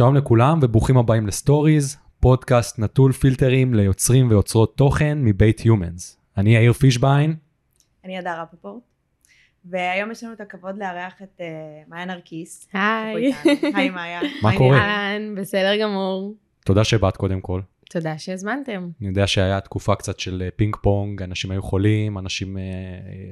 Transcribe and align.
שלום 0.00 0.16
לכולם 0.16 0.58
וברוכים 0.62 0.96
הבאים 0.96 1.26
לסטוריז, 1.26 1.96
פודקאסט 2.20 2.78
נטול 2.78 3.12
פילטרים 3.12 3.74
ליוצרים 3.74 4.30
ויוצרות 4.30 4.76
תוכן 4.76 5.18
מבית 5.20 5.64
יומנס. 5.64 6.20
אני 6.36 6.54
יאיר 6.54 6.72
פישביין. 6.72 7.34
אני 8.04 8.18
הדר 8.18 8.40
רפפורט. 8.42 8.82
והיום 9.64 10.10
יש 10.10 10.24
לנו 10.24 10.32
את 10.32 10.40
הכבוד 10.40 10.78
לארח 10.78 11.12
את 11.22 11.40
uh, 11.40 11.90
מאיה 11.90 12.04
נרקיס. 12.04 12.68
היי. 12.72 13.32
היי 13.74 13.90
מאיה. 13.90 14.20
מה 14.42 14.56
קורה? 14.56 14.78
אהלן, 14.78 15.34
בסדר 15.34 15.76
גמור. 15.82 16.34
תודה 16.64 16.84
שבאת 16.84 17.16
קודם 17.16 17.40
כל. 17.40 17.60
תודה 17.90 18.18
שהזמנתם. 18.18 18.88
אני 19.00 19.08
יודע 19.08 19.26
שהיה 19.26 19.60
תקופה 19.60 19.94
קצת 19.94 20.20
של 20.20 20.42
אה, 20.44 20.50
פינג 20.56 20.76
פונג, 20.76 21.22
אנשים 21.22 21.50
היו 21.50 21.62
חולים, 21.62 22.18
אנשים, 22.18 22.58
אה, 22.58 22.62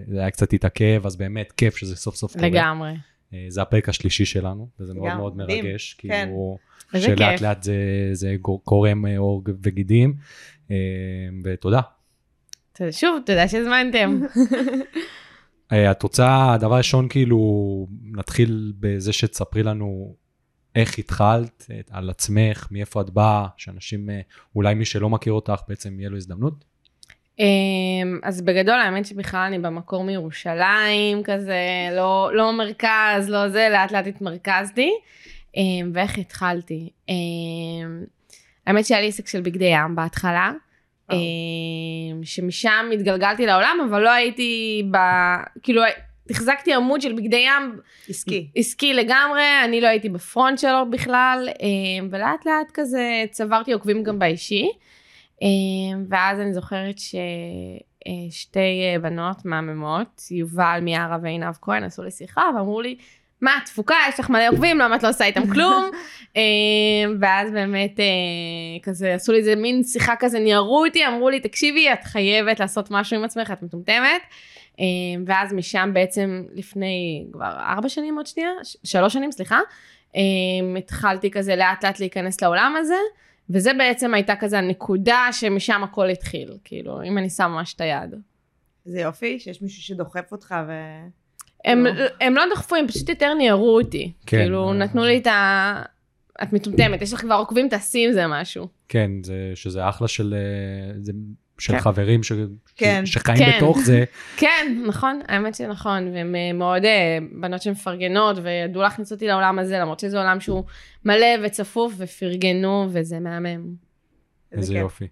זה 0.06 0.20
היה 0.20 0.30
קצת 0.30 0.52
התעכב, 0.52 1.02
אז 1.06 1.16
באמת 1.16 1.52
כיף 1.52 1.76
שזה 1.76 1.96
סוף 1.96 2.16
סוף 2.16 2.36
קורה. 2.36 2.48
לגמרי. 2.48 2.92
אה, 3.34 3.44
זה 3.48 3.62
הפרק 3.62 3.88
השלישי 3.88 4.24
שלנו, 4.24 4.68
וזה 4.80 4.94
מאוד 4.94 5.16
מאוד. 5.16 5.36
מרגש, 5.36 5.94
כן. 5.98 6.08
כאילו, 6.08 6.58
שלאט. 7.16 7.40
לאט 7.40 7.62
זה, 8.12 8.36
קורם 8.64 9.06
אה, 9.06 9.18
עור 9.18 9.42
וגידים, 9.62 10.14
אה, 10.70 10.76
ותודה. 11.44 11.80
תודה- 12.72 12.92
שוב, 12.92 13.22
תודה 13.26 13.48
שהזמנתם. 13.48 14.20
את 15.90 16.02
רוצה, 16.02 16.56
דבר 16.60 16.76
ראשון, 16.76 17.08
כאילו, 17.08 17.38
נתחיל 18.02 18.72
בזה 18.80 19.12
שתספרי 19.12 19.62
לנו 19.62 20.14
איך 20.74 20.98
התחלת, 20.98 21.66
על 21.90 22.10
עצמך, 22.10 22.68
מאיפה 22.70 23.00
את 23.00 23.10
באה, 23.10 23.46
שאנשים, 23.56 24.08
אולי 24.54 24.74
מי 24.74 24.84
שלא 24.84 25.10
מכיר 25.10 25.32
אותך, 25.32 25.60
בעצם 25.68 26.00
יהיה 26.00 26.10
לו 26.10 26.16
הזדמנות. 26.16 26.64
אמ, 27.38 28.18
אז 28.22 28.40
בגדול, 28.40 28.74
האמת 28.74 29.06
שבכלל 29.06 29.40
אני 29.40 29.58
במקור 29.58 30.04
מירושלים, 30.04 31.22
כזה, 31.24 31.58
לא, 31.96 32.30
לא 32.32 32.52
מרכז, 32.52 33.28
לא 33.28 33.48
זה, 33.48 33.68
לאט 33.72 33.92
לאט 33.92 34.06
התמרכזתי. 34.06 34.92
אמ, 35.56 35.90
ואיך 35.94 36.18
התחלתי? 36.18 36.88
אמ, 37.08 38.04
האמת 38.66 38.86
שהיה 38.86 39.00
לי 39.00 39.08
עסק 39.08 39.28
של 39.28 39.40
בגדי 39.40 39.64
ים 39.64 39.96
בהתחלה. 39.96 40.52
אמ, 41.12 41.16
שמשם 42.24 42.90
התגלגלתי 42.94 43.46
לעולם, 43.46 43.78
אבל 43.90 44.02
לא 44.02 44.10
הייתי 44.10 44.82
ב... 44.90 44.96
כאילו, 45.62 45.82
החזקתי 46.30 46.74
עמוד 46.74 47.00
של 47.00 47.12
בגדי 47.12 47.36
ים 47.46 47.80
עסקי. 48.08 48.48
עסקי 48.56 48.94
לגמרי, 48.94 49.44
אני 49.64 49.80
לא 49.80 49.86
הייתי 49.88 50.08
בפרונט 50.08 50.58
שלו 50.58 50.90
בכלל, 50.90 51.48
ולאט 52.10 52.46
לאט 52.46 52.70
כזה 52.74 53.24
צברתי 53.30 53.72
עוקבים 53.72 54.02
גם 54.02 54.18
באישי. 54.18 54.68
אה, 55.42 55.48
ואז 56.08 56.40
אני 56.40 56.54
זוכרת 56.54 56.96
ששתי 56.98 58.82
בנות 59.02 59.44
מהממות, 59.44 60.22
יובל 60.30 60.78
מיארה 60.82 61.18
ועינב 61.22 61.54
כהן, 61.62 61.84
עשו 61.84 62.02
לי 62.02 62.10
שיחה 62.10 62.42
ואמרו 62.56 62.80
לי, 62.80 62.96
מה, 63.40 63.58
תפוקה, 63.64 63.96
יש 64.08 64.20
לך 64.20 64.30
מלא 64.30 64.48
עוקבים, 64.48 64.78
למה 64.78 64.96
את 64.96 65.02
לא 65.02 65.08
עושה 65.08 65.24
איתם 65.24 65.50
כלום? 65.52 65.90
אה, 66.36 66.42
ואז 67.20 67.50
באמת 67.50 68.00
אה, 68.00 68.04
כזה 68.82 69.14
עשו 69.14 69.32
לי 69.32 69.38
איזה 69.38 69.56
מין 69.56 69.82
שיחה 69.82 70.14
כזה, 70.18 70.38
ניירו 70.40 70.84
אותי, 70.84 71.06
אמרו 71.06 71.30
לי, 71.30 71.40
תקשיבי, 71.40 71.92
את 71.92 72.04
חייבת 72.04 72.60
לעשות 72.60 72.90
משהו 72.90 73.16
עם 73.16 73.24
עצמך, 73.24 73.50
את 73.50 73.62
מטומטמת. 73.62 74.22
אה, 74.80 74.84
ואז 75.26 75.52
משם 75.52 75.90
בעצם 75.92 76.42
לפני 76.54 77.26
כבר 77.32 77.52
ארבע 77.58 77.88
שנים 77.88 78.16
עוד 78.16 78.26
שנייה, 78.26 78.50
שלוש 78.84 79.12
שנים, 79.12 79.32
סליחה, 79.32 79.60
אה, 80.16 80.20
התחלתי 80.78 81.30
כזה 81.30 81.56
לאט 81.56 81.84
לאט 81.84 82.00
להיכנס 82.00 82.42
לעולם 82.42 82.74
הזה, 82.78 82.98
וזה 83.50 83.70
בעצם 83.78 84.14
הייתה 84.14 84.36
כזה 84.36 84.58
הנקודה 84.58 85.28
שמשם 85.32 85.84
הכל 85.84 86.08
התחיל, 86.08 86.52
כאילו, 86.64 87.02
אם 87.02 87.18
אני 87.18 87.30
שמה 87.30 87.48
ממש 87.48 87.74
את 87.74 87.80
היד. 87.80 88.14
זה 88.84 89.00
יופי 89.00 89.38
שיש 89.38 89.62
מישהו 89.62 89.82
שדוחף 89.82 90.32
אותך 90.32 90.54
ו... 90.68 90.72
הם, 91.64 91.86
לא. 91.86 92.04
הם 92.20 92.34
לא 92.34 92.42
דחפו, 92.52 92.76
הם 92.76 92.88
פשוט 92.88 93.08
יותר 93.08 93.34
ניירו 93.34 93.78
אותי. 93.78 94.12
כן. 94.26 94.36
כאילו, 94.36 94.74
נתנו 94.74 95.04
לי 95.04 95.18
את 95.18 95.26
ה... 95.26 95.82
את 96.42 96.52
מטומטמת, 96.52 97.02
יש 97.02 97.12
לך 97.12 97.20
כבר 97.20 97.34
עוקבים, 97.34 97.68
תעשי 97.68 98.06
עם 98.06 98.12
זה 98.12 98.26
משהו. 98.26 98.66
כן, 98.88 99.10
זה, 99.22 99.52
שזה 99.54 99.88
אחלה 99.88 100.08
של, 100.08 100.34
אה, 100.34 100.92
זה, 101.00 101.12
של 101.58 101.72
כן. 101.72 101.80
חברים 101.80 102.22
ש, 102.22 102.32
כן. 102.76 103.06
ש, 103.06 103.12
שחיים 103.12 103.38
כן. 103.38 103.56
בתוך 103.56 103.78
זה. 103.78 104.04
כן, 104.36 104.82
נכון, 104.86 105.20
האמת 105.28 105.54
שנכון, 105.54 106.08
והן 106.14 106.34
אה, 106.34 106.52
מאוד 106.52 106.84
אה, 106.84 107.18
בנות 107.32 107.62
שמפרגנות, 107.62 108.36
וידעו 108.42 108.82
להכניס 108.82 109.12
אותי 109.12 109.26
לעולם 109.26 109.58
הזה, 109.58 109.78
למרות 109.78 110.00
שזה 110.00 110.18
עולם 110.18 110.40
שהוא 110.40 110.64
מלא 111.04 111.26
וצפוף, 111.44 111.94
ופרגנו, 111.96 112.86
וזה 112.92 113.20
מהמם. 113.20 113.74
איזה 114.52 114.72
כיף. 114.72 114.82
יופי. 114.82 115.08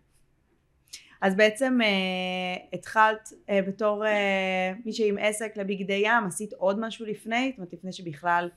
אז 1.21 1.37
בעצם 1.37 1.79
אה, 1.83 2.57
התחלת 2.73 3.33
אה, 3.51 3.63
בתור 3.63 4.07
אה, 4.07 4.73
מישהי 4.85 5.09
עם 5.09 5.17
עסק 5.21 5.57
לבגדי 5.57 6.03
ים, 6.05 6.27
עשית 6.27 6.53
עוד 6.53 6.81
משהו 6.81 7.07
לפני? 7.07 7.49
זאת 7.51 7.59
אומרת, 7.59 7.73
לפני 7.73 7.93
שבכלל 7.93 8.49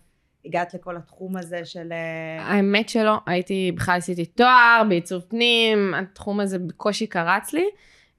הגעת 0.45 0.73
לכל 0.73 0.97
התחום 0.97 1.37
הזה 1.37 1.65
של... 1.65 1.91
אה, 1.91 2.43
האמת 2.43 2.89
שלא, 2.89 3.17
הייתי, 3.25 3.71
בכלל 3.75 3.97
עשיתי 3.97 4.25
תואר 4.25 4.81
בעיצוב 4.89 5.21
פנים, 5.21 5.93
התחום 5.93 6.39
הזה 6.39 6.59
בקושי 6.59 7.07
קרץ 7.07 7.53
לי. 7.53 7.65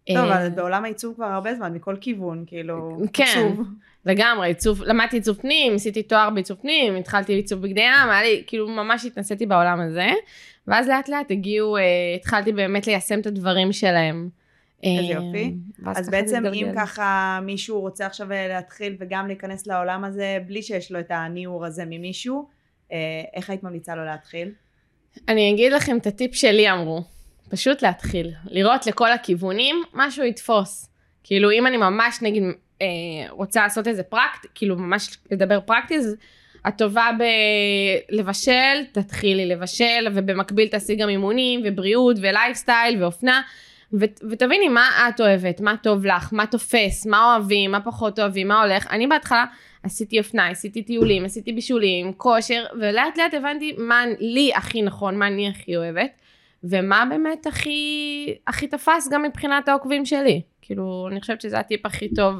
טוב, 0.06 0.16
אה, 0.16 0.36
אבל 0.36 0.46
את 0.46 0.54
בעולם 0.54 0.84
העיצוב 0.84 1.14
כבר 1.14 1.24
הרבה 1.24 1.54
זמן, 1.54 1.74
מכל 1.74 1.96
כיוון, 2.00 2.44
כאילו... 2.46 2.98
כן. 3.12 3.24
עיצוב. 3.24 3.66
לגמרי, 4.06 4.46
עיצוב, 4.48 4.82
למדתי 4.82 5.16
עיצוב 5.16 5.36
פנים, 5.36 5.74
עשיתי 5.74 6.02
תואר 6.02 6.30
בעיצוב 6.30 6.58
פנים, 6.62 6.96
התחלתי 6.96 7.32
בעיצוב 7.32 7.62
בגדי 7.62 7.80
ים, 7.80 8.10
היה 8.10 8.22
לי, 8.22 8.42
כאילו 8.46 8.68
ממש 8.68 9.04
התנסיתי 9.04 9.46
בעולם 9.46 9.80
הזה, 9.80 10.10
ואז 10.68 10.88
לאט 10.88 11.08
לאט 11.08 11.30
הגיעו, 11.30 11.76
אה, 11.76 11.82
התחלתי 12.16 12.52
באמת 12.52 12.86
ליישם 12.86 13.20
את 13.20 13.26
הדברים 13.26 13.72
שלהם. 13.72 14.39
איזה 14.84 15.12
אה, 15.12 15.22
יופי. 15.22 15.54
אז 15.86 16.10
בעצם 16.10 16.46
אם. 16.46 16.72
ככה 16.76 17.40
מישהו 17.42 17.80
רוצה 17.80 18.06
עכשיו 18.06 18.32
אה, 18.32 18.48
להתחיל 18.48 18.96
וגם 19.00 19.26
להיכנס 19.26 19.66
לעולם 19.66 20.04
הזה 20.04 20.38
בלי 20.46 20.62
שיש 20.62 20.92
לו 20.92 21.00
את 21.00 21.10
הניעור 21.10 21.66
הזה 21.66 21.84
ממישהו, 21.86 22.48
אה, 22.92 22.96
איך 23.34 23.50
היית 23.50 23.62
ממליצה 23.62 23.94
לו 23.94 24.04
להתחיל? 24.04 24.52
אני 25.28 25.50
אגיד 25.52 25.72
לכם 25.72 25.96
את 25.96 26.06
הטיפ 26.06 26.34
שלי 26.34 26.70
אמרו, 26.70 27.02
פשוט 27.48 27.82
להתחיל, 27.82 28.32
לראות 28.44 28.86
לכל 28.86 29.12
הכיוונים, 29.12 29.76
משהו 29.94 30.24
יתפוס. 30.24 30.90
כאילו 31.24 31.50
אם 31.50 31.66
אני 31.66 31.76
ממש 31.76 32.18
נגיד 32.22 32.42
אה, 32.82 32.86
רוצה 33.30 33.62
לעשות 33.62 33.88
איזה 33.88 34.02
פרקט, 34.02 34.46
כאילו 34.54 34.76
ממש 34.76 35.18
לדבר 35.30 35.60
פרקטי, 35.60 35.96
אז 35.96 36.16
את 36.68 36.78
טובה 36.78 37.10
בלבשל, 38.10 38.84
תתחילי 38.92 39.46
לבשל, 39.46 40.06
ובמקביל 40.14 40.68
תעשי 40.68 40.96
גם 40.96 41.08
אימונים, 41.08 41.60
ובריאות, 41.64 42.16
ולייפסטייל, 42.20 43.02
ואופנה, 43.02 43.42
ו- 43.92 44.28
ותביני 44.30 44.68
מה 44.68 44.88
את 45.08 45.20
אוהבת, 45.20 45.60
מה 45.60 45.74
טוב 45.82 46.06
לך, 46.06 46.32
מה 46.32 46.46
תופס, 46.46 47.06
מה 47.06 47.34
אוהבים, 47.34 47.70
מה 47.70 47.80
פחות 47.80 48.18
אוהבים, 48.18 48.48
מה 48.48 48.62
הולך. 48.62 48.86
אני 48.90 49.06
בהתחלה 49.06 49.44
עשיתי 49.82 50.18
אופנה, 50.18 50.48
עשיתי 50.48 50.82
טיולים, 50.82 51.24
עשיתי 51.24 51.52
בישולים, 51.52 52.12
כושר, 52.12 52.64
ולאט 52.80 53.18
לאט 53.18 53.34
הבנתי 53.34 53.74
מה 53.78 54.02
לי 54.20 54.50
הכי 54.54 54.82
נכון, 54.82 55.18
מה 55.18 55.26
אני 55.26 55.48
הכי 55.48 55.76
אוהבת, 55.76 56.10
ומה 56.64 57.04
באמת 57.10 57.46
הכי, 57.46 58.34
הכי 58.46 58.66
תפס 58.66 59.08
גם 59.12 59.22
מבחינת 59.22 59.68
העוקבים 59.68 60.06
שלי. 60.06 60.42
כאילו, 60.62 61.08
אני 61.10 61.20
חושבת 61.20 61.40
שזה 61.40 61.58
הטיפ 61.58 61.86
הכי 61.86 62.14
טוב 62.14 62.34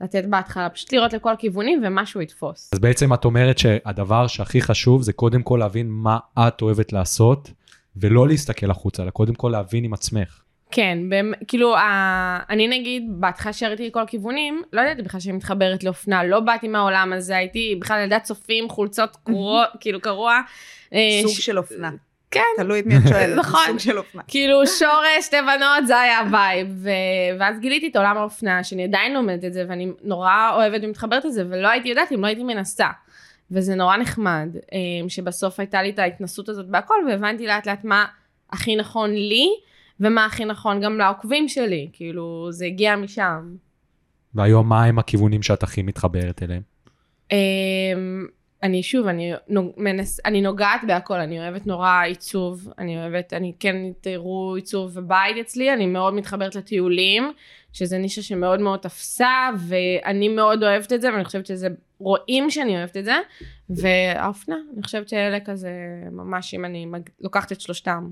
לתת 0.00 0.24
בהתחלה, 0.24 0.68
פשוט 0.68 0.92
לראות 0.92 1.12
לכל 1.12 1.32
הכיוונים 1.32 1.82
ומשהו 1.84 2.20
יתפוס. 2.20 2.70
אז 2.72 2.78
בעצם 2.78 3.14
את 3.14 3.24
אומרת 3.24 3.58
שהדבר 3.58 4.26
שהכי 4.26 4.60
חשוב 4.60 5.02
זה 5.02 5.12
קודם 5.12 5.42
כל 5.42 5.56
להבין 5.60 5.86
מה 5.90 6.18
את 6.38 6.62
אוהבת 6.62 6.92
לעשות, 6.92 7.50
ולא 7.96 8.28
להסתכל 8.28 8.70
החוצה, 8.70 9.02
אלא 9.02 9.10
קודם 9.10 9.34
כל 9.34 9.48
להבין 9.48 9.84
עם 9.84 9.94
עצמך. 9.94 10.43
כן, 10.70 10.98
באמת, 11.08 11.38
כאילו, 11.48 11.76
ה... 11.76 12.38
אני 12.50 12.68
נגיד, 12.68 13.02
בהתחלה 13.08 13.52
שיריתי 13.52 13.86
לכל 13.86 14.00
הכיוונים, 14.00 14.62
לא 14.72 14.80
ידעתי 14.80 15.02
בכלל 15.02 15.20
שאני 15.20 15.36
מתחברת 15.36 15.84
לאופנה, 15.84 16.24
לא 16.24 16.40
באתי 16.40 16.68
מהעולם 16.68 17.12
הזה, 17.12 17.36
הייתי 17.36 17.76
בכלל 17.80 18.00
ילדת 18.04 18.22
צופים, 18.22 18.68
חולצות 18.68 19.16
קרועות, 19.24 19.68
כאילו 19.80 20.00
קרוע. 20.00 20.40
אה, 20.94 20.98
סוג 21.22 21.30
ש- 21.30 21.46
של 21.46 21.58
אופנה. 21.58 21.90
כן. 22.30 22.40
תלוי 22.56 22.80
את 22.80 22.86
מי 22.86 22.96
את 22.96 23.02
שואלת. 23.08 23.36
נכון. 23.44 23.60
סוג 23.66 23.78
של 23.78 23.98
אופנה. 23.98 24.22
כאילו 24.28 24.66
שורש, 24.66 25.24
שתי 25.24 25.36
בנות, 25.46 25.86
זה 25.86 26.00
היה 26.00 26.20
ה 26.20 26.28
vibe. 26.28 26.68
ו... 26.70 26.88
ואז 27.38 27.60
גיליתי 27.60 27.88
את 27.88 27.96
עולם 27.96 28.16
האופנה, 28.16 28.64
שאני 28.64 28.84
עדיין 28.84 29.14
לומדת 29.14 29.44
את 29.44 29.52
זה, 29.52 29.64
ואני 29.68 29.88
נורא 30.02 30.50
אוהבת 30.54 30.80
ומתחברת 30.84 31.24
לזה, 31.24 31.44
ולא 31.50 31.68
הייתי 31.68 31.88
יודעת 31.88 32.12
אם 32.12 32.20
לא 32.20 32.26
הייתי 32.26 32.42
מנסה. 32.42 32.88
וזה 33.50 33.74
נורא 33.74 33.96
נחמד, 33.96 34.48
אה, 34.72 34.78
שבסוף 35.08 35.60
הייתה 35.60 35.82
לי 35.82 35.90
את 35.90 35.98
ההתנסות 35.98 36.48
הזאת 36.48 36.66
בהכל, 36.66 36.94
והבנתי 37.08 37.46
לאט 37.46 37.66
לאט 37.66 37.84
מה 37.84 38.04
הכי 38.52 38.76
נכון 38.76 39.10
לי, 39.14 39.48
ומה 40.00 40.26
הכי 40.26 40.44
נכון 40.44 40.80
גם 40.80 40.98
לעוקבים 40.98 41.48
שלי, 41.48 41.88
כאילו, 41.92 42.48
זה 42.50 42.66
הגיע 42.66 42.96
משם. 42.96 43.54
והיום 44.34 44.68
מה 44.68 44.84
הם 44.84 44.98
הכיוונים 44.98 45.42
שאת 45.42 45.62
הכי 45.62 45.82
מתחברת 45.82 46.42
אליהם? 46.42 46.62
אמ, 47.32 48.26
אני 48.62 48.82
שוב, 48.82 49.06
אני, 49.06 49.32
נוג, 49.48 49.72
מנס, 49.76 50.20
אני 50.24 50.40
נוגעת 50.40 50.80
בהכל, 50.86 51.20
אני 51.20 51.40
אוהבת 51.40 51.66
נורא 51.66 52.02
עיצוב, 52.04 52.68
אני 52.78 52.96
אוהבת, 52.96 53.32
אני 53.32 53.52
כן 53.60 53.76
תראו 54.00 54.54
עיצוב 54.54 54.94
בבית 54.94 55.36
אצלי, 55.40 55.72
אני 55.72 55.86
מאוד 55.86 56.14
מתחברת 56.14 56.54
לטיולים, 56.54 57.32
שזה 57.72 57.98
נישה 57.98 58.22
שמאוד 58.22 58.60
מאוד 58.60 58.78
תפסה, 58.80 59.50
ואני 59.58 60.28
מאוד 60.28 60.62
אוהבת 60.62 60.92
את 60.92 61.00
זה, 61.00 61.12
ואני 61.12 61.24
חושבת 61.24 61.46
שזה, 61.46 61.68
רואים 61.98 62.50
שאני 62.50 62.76
אוהבת 62.76 62.96
את 62.96 63.04
זה, 63.04 63.16
והאופנה, 63.70 64.56
אני 64.74 64.82
חושבת 64.82 65.08
שאלה 65.08 65.40
כזה, 65.40 65.70
ממש 66.10 66.54
אם 66.54 66.64
אני 66.64 66.86
מג... 66.86 67.02
לוקחת 67.20 67.52
את 67.52 67.60
שלושתם. 67.60 68.10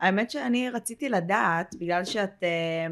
האמת 0.00 0.30
שאני 0.30 0.70
רציתי 0.70 1.08
לדעת, 1.08 1.74
בגלל 1.78 2.04
שאת 2.04 2.42
אה, 2.42 2.86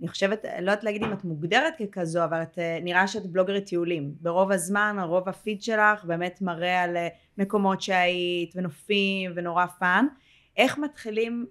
אני 0.00 0.08
חושבת, 0.08 0.44
לא 0.44 0.70
יודעת 0.70 0.84
להגיד 0.84 1.02
אם 1.02 1.12
את 1.12 1.24
מוגדרת 1.24 1.74
ככזו, 1.78 2.24
אבל 2.24 2.42
את 2.42 2.58
אה, 2.58 2.78
נראה 2.82 3.06
שאת 3.06 3.26
בלוגרית 3.26 3.66
טיולים. 3.66 4.14
ברוב 4.20 4.50
הזמן, 4.50 4.96
רוב 5.02 5.28
הפיד 5.28 5.62
שלך 5.62 6.04
באמת 6.04 6.42
מראה 6.42 6.82
על 6.82 6.96
אה, 6.96 7.08
מקומות 7.38 7.82
שהיית, 7.82 8.52
ונופים, 8.56 9.32
ונורא 9.34 9.66
fun. 9.66 10.06
איך 10.56 10.78
מתחילים 10.78 11.46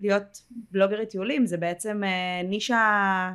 להיות 0.00 0.42
בלוגרית 0.70 1.08
טיולים? 1.08 1.46
זה 1.46 1.56
בעצם 1.56 2.02
נישה 2.44 3.32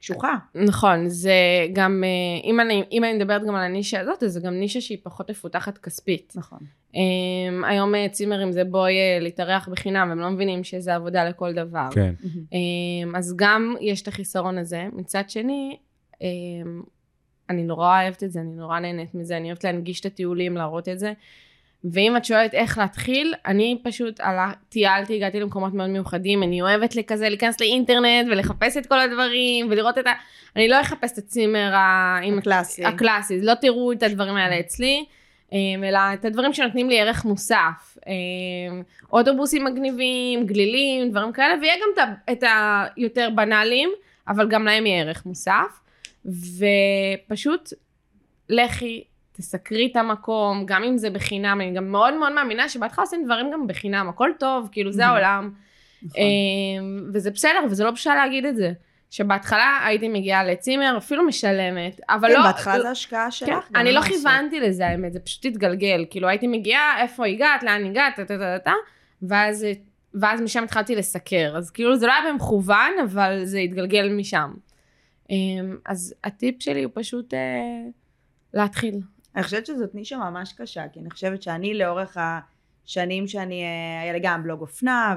קשוחה. 0.00 0.34
נכון, 0.54 1.08
זה 1.08 1.32
גם, 1.72 2.04
אה, 2.04 2.48
אם 2.50 2.60
אני, 2.60 2.84
אם 2.92 3.04
אני 3.04 3.12
מדברת 3.12 3.42
גם 3.44 3.54
על 3.54 3.62
הנישה 3.62 4.00
הזאת, 4.00 4.22
אז 4.22 4.32
זה 4.32 4.40
גם 4.40 4.54
נישה 4.54 4.80
שהיא 4.80 4.98
פחות 5.02 5.30
מפותחת 5.30 5.78
כספית. 5.78 6.32
נכון. 6.36 6.58
Um, 6.92 6.96
היום 7.66 7.94
אה, 7.94 8.08
צימרים 8.08 8.52
זה 8.52 8.64
בואי 8.64 8.92
אה, 8.92 9.18
להתארח 9.20 9.68
בחינם, 9.68 10.10
הם 10.10 10.18
לא 10.18 10.30
מבינים 10.30 10.64
שזה 10.64 10.94
עבודה 10.94 11.28
לכל 11.28 11.52
דבר. 11.52 11.88
כן. 11.94 12.14
Um, 12.22 13.18
אז 13.18 13.34
גם 13.36 13.74
יש 13.80 14.02
את 14.02 14.08
החיסרון 14.08 14.58
הזה. 14.58 14.86
מצד 14.92 15.30
שני, 15.30 15.76
um, 16.14 16.18
אני 17.50 17.62
נורא 17.62 18.02
אוהבת 18.02 18.24
את 18.24 18.32
זה, 18.32 18.40
אני 18.40 18.54
נורא 18.54 18.78
נהנית 18.78 19.14
מזה, 19.14 19.36
אני 19.36 19.46
אוהבת 19.46 19.64
להנגיש 19.64 20.00
את 20.00 20.06
הטיולים, 20.06 20.56
להראות 20.56 20.88
את 20.88 20.98
זה. 20.98 21.12
ואם 21.84 22.16
את 22.16 22.24
שואלת 22.24 22.54
איך 22.54 22.78
להתחיל, 22.78 23.34
אני 23.46 23.78
פשוט 23.82 24.20
עלה, 24.20 24.52
טיילתי, 24.68 25.16
הגעתי 25.16 25.40
למקומות 25.40 25.74
מאוד 25.74 25.90
מיוחדים, 25.90 26.42
אני 26.42 26.62
אוהבת 26.62 26.96
לכזה 26.96 27.28
להיכנס 27.28 27.60
לאינטרנט 27.60 28.26
ולחפש 28.30 28.76
את 28.76 28.86
כל 28.86 29.00
הדברים 29.00 29.66
ולראות 29.70 29.98
את 29.98 30.06
ה... 30.06 30.12
אני 30.56 30.68
לא 30.68 30.80
אחפש 30.80 31.12
את 31.12 31.18
הצימר 31.18 31.72
הקלאסי. 31.74 32.84
הקלאסי, 32.84 33.40
לא 33.42 33.54
תראו 33.54 33.92
את 33.92 34.02
הדברים 34.02 34.36
האלה 34.36 34.60
אצלי, 34.60 35.04
אמ, 35.52 35.84
אלא 35.84 35.98
את 36.14 36.24
הדברים 36.24 36.52
שנותנים 36.52 36.88
לי 36.88 37.00
ערך 37.00 37.24
מוסף. 37.24 37.98
אמ, 38.06 38.82
אוטובוסים 39.12 39.64
מגניבים, 39.64 40.46
גלילים, 40.46 41.10
דברים 41.10 41.32
כאלה, 41.32 41.54
ויהיה 41.60 41.74
גם 41.76 42.14
את 42.32 42.44
היותר 42.96 43.28
בנאליים, 43.34 43.90
אבל 44.28 44.48
גם 44.48 44.64
להם 44.64 44.86
יהיה 44.86 45.02
ערך 45.02 45.26
מוסף. 45.26 45.80
ופשוט 46.26 47.72
לכי, 48.48 49.04
תסקרי 49.40 49.88
את 49.92 49.96
המקום, 49.96 50.62
גם 50.66 50.82
אם 50.84 50.98
זה 50.98 51.10
בחינם, 51.10 51.60
אני 51.60 51.72
גם 51.74 51.88
מאוד 51.92 52.14
מאוד 52.14 52.32
מאמינה 52.32 52.68
שבהתחלה 52.68 53.02
עושים 53.04 53.24
דברים 53.24 53.50
גם 53.52 53.66
בחינם, 53.66 54.08
הכל 54.08 54.30
טוב, 54.38 54.68
כאילו 54.72 54.92
זה 54.92 55.02
Mhm. 55.02 55.06
העולם. 55.06 55.50
נכון. 56.02 56.20
אמ, 56.22 57.10
וזה 57.14 57.30
בסדר, 57.30 57.58
וזה 57.70 57.84
לא 57.84 57.90
בושה 57.90 58.14
להגיד 58.14 58.44
את 58.46 58.56
זה. 58.56 58.72
שבהתחלה 59.10 59.80
הייתי 59.84 60.08
מגיעה 60.08 60.44
לצימר, 60.44 60.94
אפילו 60.98 61.26
משלמת, 61.26 62.00
אבל 62.08 62.28
כן, 62.28 62.34
לא... 62.34 62.42
בהתחלה 62.42 62.80
זה 62.82 62.90
השקעה 62.90 63.30
שלך. 63.30 63.48
כן, 63.48 63.76
אני 63.76 63.92
לא. 63.92 64.00
כיוונתי 64.00 64.60
לזה, 64.60 64.86
האמת, 64.86 65.12
זה 65.12 65.20
פשוט 65.20 65.44
התגלגל. 65.44 66.04
כאילו 66.10 66.28
הייתי 66.28 66.46
מגיעה, 66.46 67.02
איפה 67.02 67.26
הגעת, 67.26 67.62
לאן 67.62 67.84
הגעת, 67.86 68.16
טה 68.16 68.24
טה 68.24 68.38
טה 68.38 68.58
טה, 68.64 68.72
ואז, 69.22 69.66
ואז 70.14 70.40
משם 70.40 70.64
התחלתי 70.64 70.96
לסקר. 70.96 71.54
אז 71.56 71.70
כאילו 71.70 71.96
זה 71.96 72.06
לא 72.06 72.12
היה 72.12 72.32
במכוון, 72.32 72.92
אבל 73.04 73.40
זה 73.44 73.58
התגלגל 73.58 74.08
משם. 74.12 74.50
אמ, 75.30 75.76
אז 75.86 76.14
הטיפ 76.24 76.62
שלי 76.62 76.82
הוא 76.82 76.92
פשוט 76.94 77.34
אה, 77.34 77.38
להתחיל. 78.54 78.94
אני 79.36 79.42
חושבת 79.42 79.66
שזאת 79.66 79.94
נישה 79.94 80.16
ממש 80.16 80.52
קשה, 80.52 80.88
כי 80.88 81.00
אני 81.00 81.10
חושבת 81.10 81.42
שאני 81.42 81.78
לאורך 81.78 82.16
השנים 82.16 83.28
שאני, 83.28 83.64
אה, 83.64 84.02
היה 84.02 84.12
לי 84.12 84.20
גם 84.22 84.42
בלוג 84.42 84.60
אופנה 84.60 85.16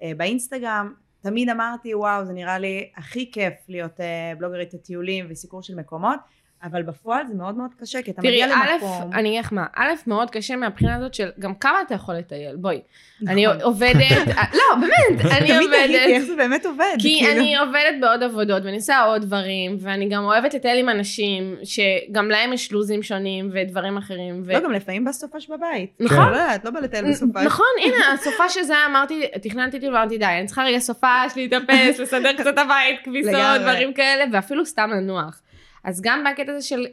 ובאינסטגרם, 0.00 0.94
תמיד 1.20 1.48
אמרתי 1.48 1.94
וואו 1.94 2.24
זה 2.24 2.32
נראה 2.32 2.58
לי 2.58 2.90
הכי 2.96 3.30
כיף 3.32 3.54
להיות 3.68 4.00
אה, 4.00 4.32
בלוגרית 4.38 4.74
הטיולים 4.74 5.26
וסיקור 5.28 5.62
של 5.62 5.74
מקומות, 5.74 6.20
אבל 6.62 6.82
בפועל 6.82 7.26
זה 7.26 7.34
מאוד 7.34 7.56
מאוד 7.56 7.70
קשה, 7.80 8.02
כי 8.02 8.10
אתה 8.10 8.22
תראי, 8.22 8.42
מגיע 8.42 8.56
א', 8.56 8.72
למקום. 8.74 9.12
אני 9.12 9.28
אגיד 9.28 9.40
לך 9.40 9.52
מה, 9.52 9.66
א', 9.76 9.88
מאוד 10.06 10.30
קשה 10.30 10.56
מהבחינה 10.56 10.96
הזאת 10.96 11.14
של 11.14 11.28
גם 11.38 11.54
כמה 11.54 11.82
אתה 11.86 11.94
יכול 11.94 12.14
לטייל, 12.14 12.56
בואי. 12.56 12.80
נכון. 13.20 13.28
אני 13.32 13.46
עובדת, 13.46 14.26
לא, 14.58 14.62
באמת, 14.80 15.32
אני 15.32 15.48
תמיד 15.48 15.70
תהיתי 15.70 15.86
עובדת. 15.86 16.08
איך 16.08 16.22
זה 16.22 16.36
באמת 16.36 16.66
עובד. 16.66 16.94
כי 16.98 17.18
כאילו. 17.20 17.32
אני 17.32 17.56
עובדת 17.56 17.94
בעוד 18.00 18.22
עבודות 18.22 18.64
ואני 18.64 18.76
עושה 18.76 19.00
עוד 19.00 19.22
דברים 19.22 19.76
ואני 19.80 20.08
גם 20.08 20.24
אוהבת 20.24 20.54
לטייל 20.54 20.78
עם 20.78 20.88
אנשים 20.88 21.56
שגם 21.64 22.30
להם 22.30 22.52
יש 22.52 22.72
לוזים 22.72 23.02
שונים 23.02 23.50
ודברים 23.52 23.96
אחרים. 23.96 24.42
ו... 24.46 24.52
לא, 24.52 24.60
גם 24.60 24.72
לפעמים 24.72 25.04
בסופש 25.04 25.50
בבית. 25.50 25.90
נכון. 26.00 26.18
לא 26.18 26.36
יודעת, 26.36 26.64
לא 26.64 26.70
בא 26.70 26.80
לטייל 26.80 27.10
בסופש. 27.10 27.42
נכון, 27.44 27.66
הנה, 27.84 28.12
הסופה 28.14 28.48
שזה 28.48 28.74
אמרתי, 28.90 29.26
תכננתי 29.42 29.80
טיול 29.80 29.94
ואמרתי 29.94 30.18
די, 30.18 30.24
אני 30.24 30.46
צריכה 30.46 30.62
רגע 30.62 30.78
סופש, 30.78 31.36
להתאפס, 31.36 31.98
לסדר 31.98 32.32
קצת 32.32 32.46
את 32.48 32.58
הבית, 32.58 32.96
כביסות. 33.04 33.60
דברים 33.60 33.92
כאלה, 33.92 34.24
ואפילו 34.32 34.66
סתם 34.66 34.90
לנוח. 34.90 35.40
אז 35.84 36.00
גם 36.04 36.24
בקטע 36.24 36.52
הזה 36.52 36.66
של 36.66 36.86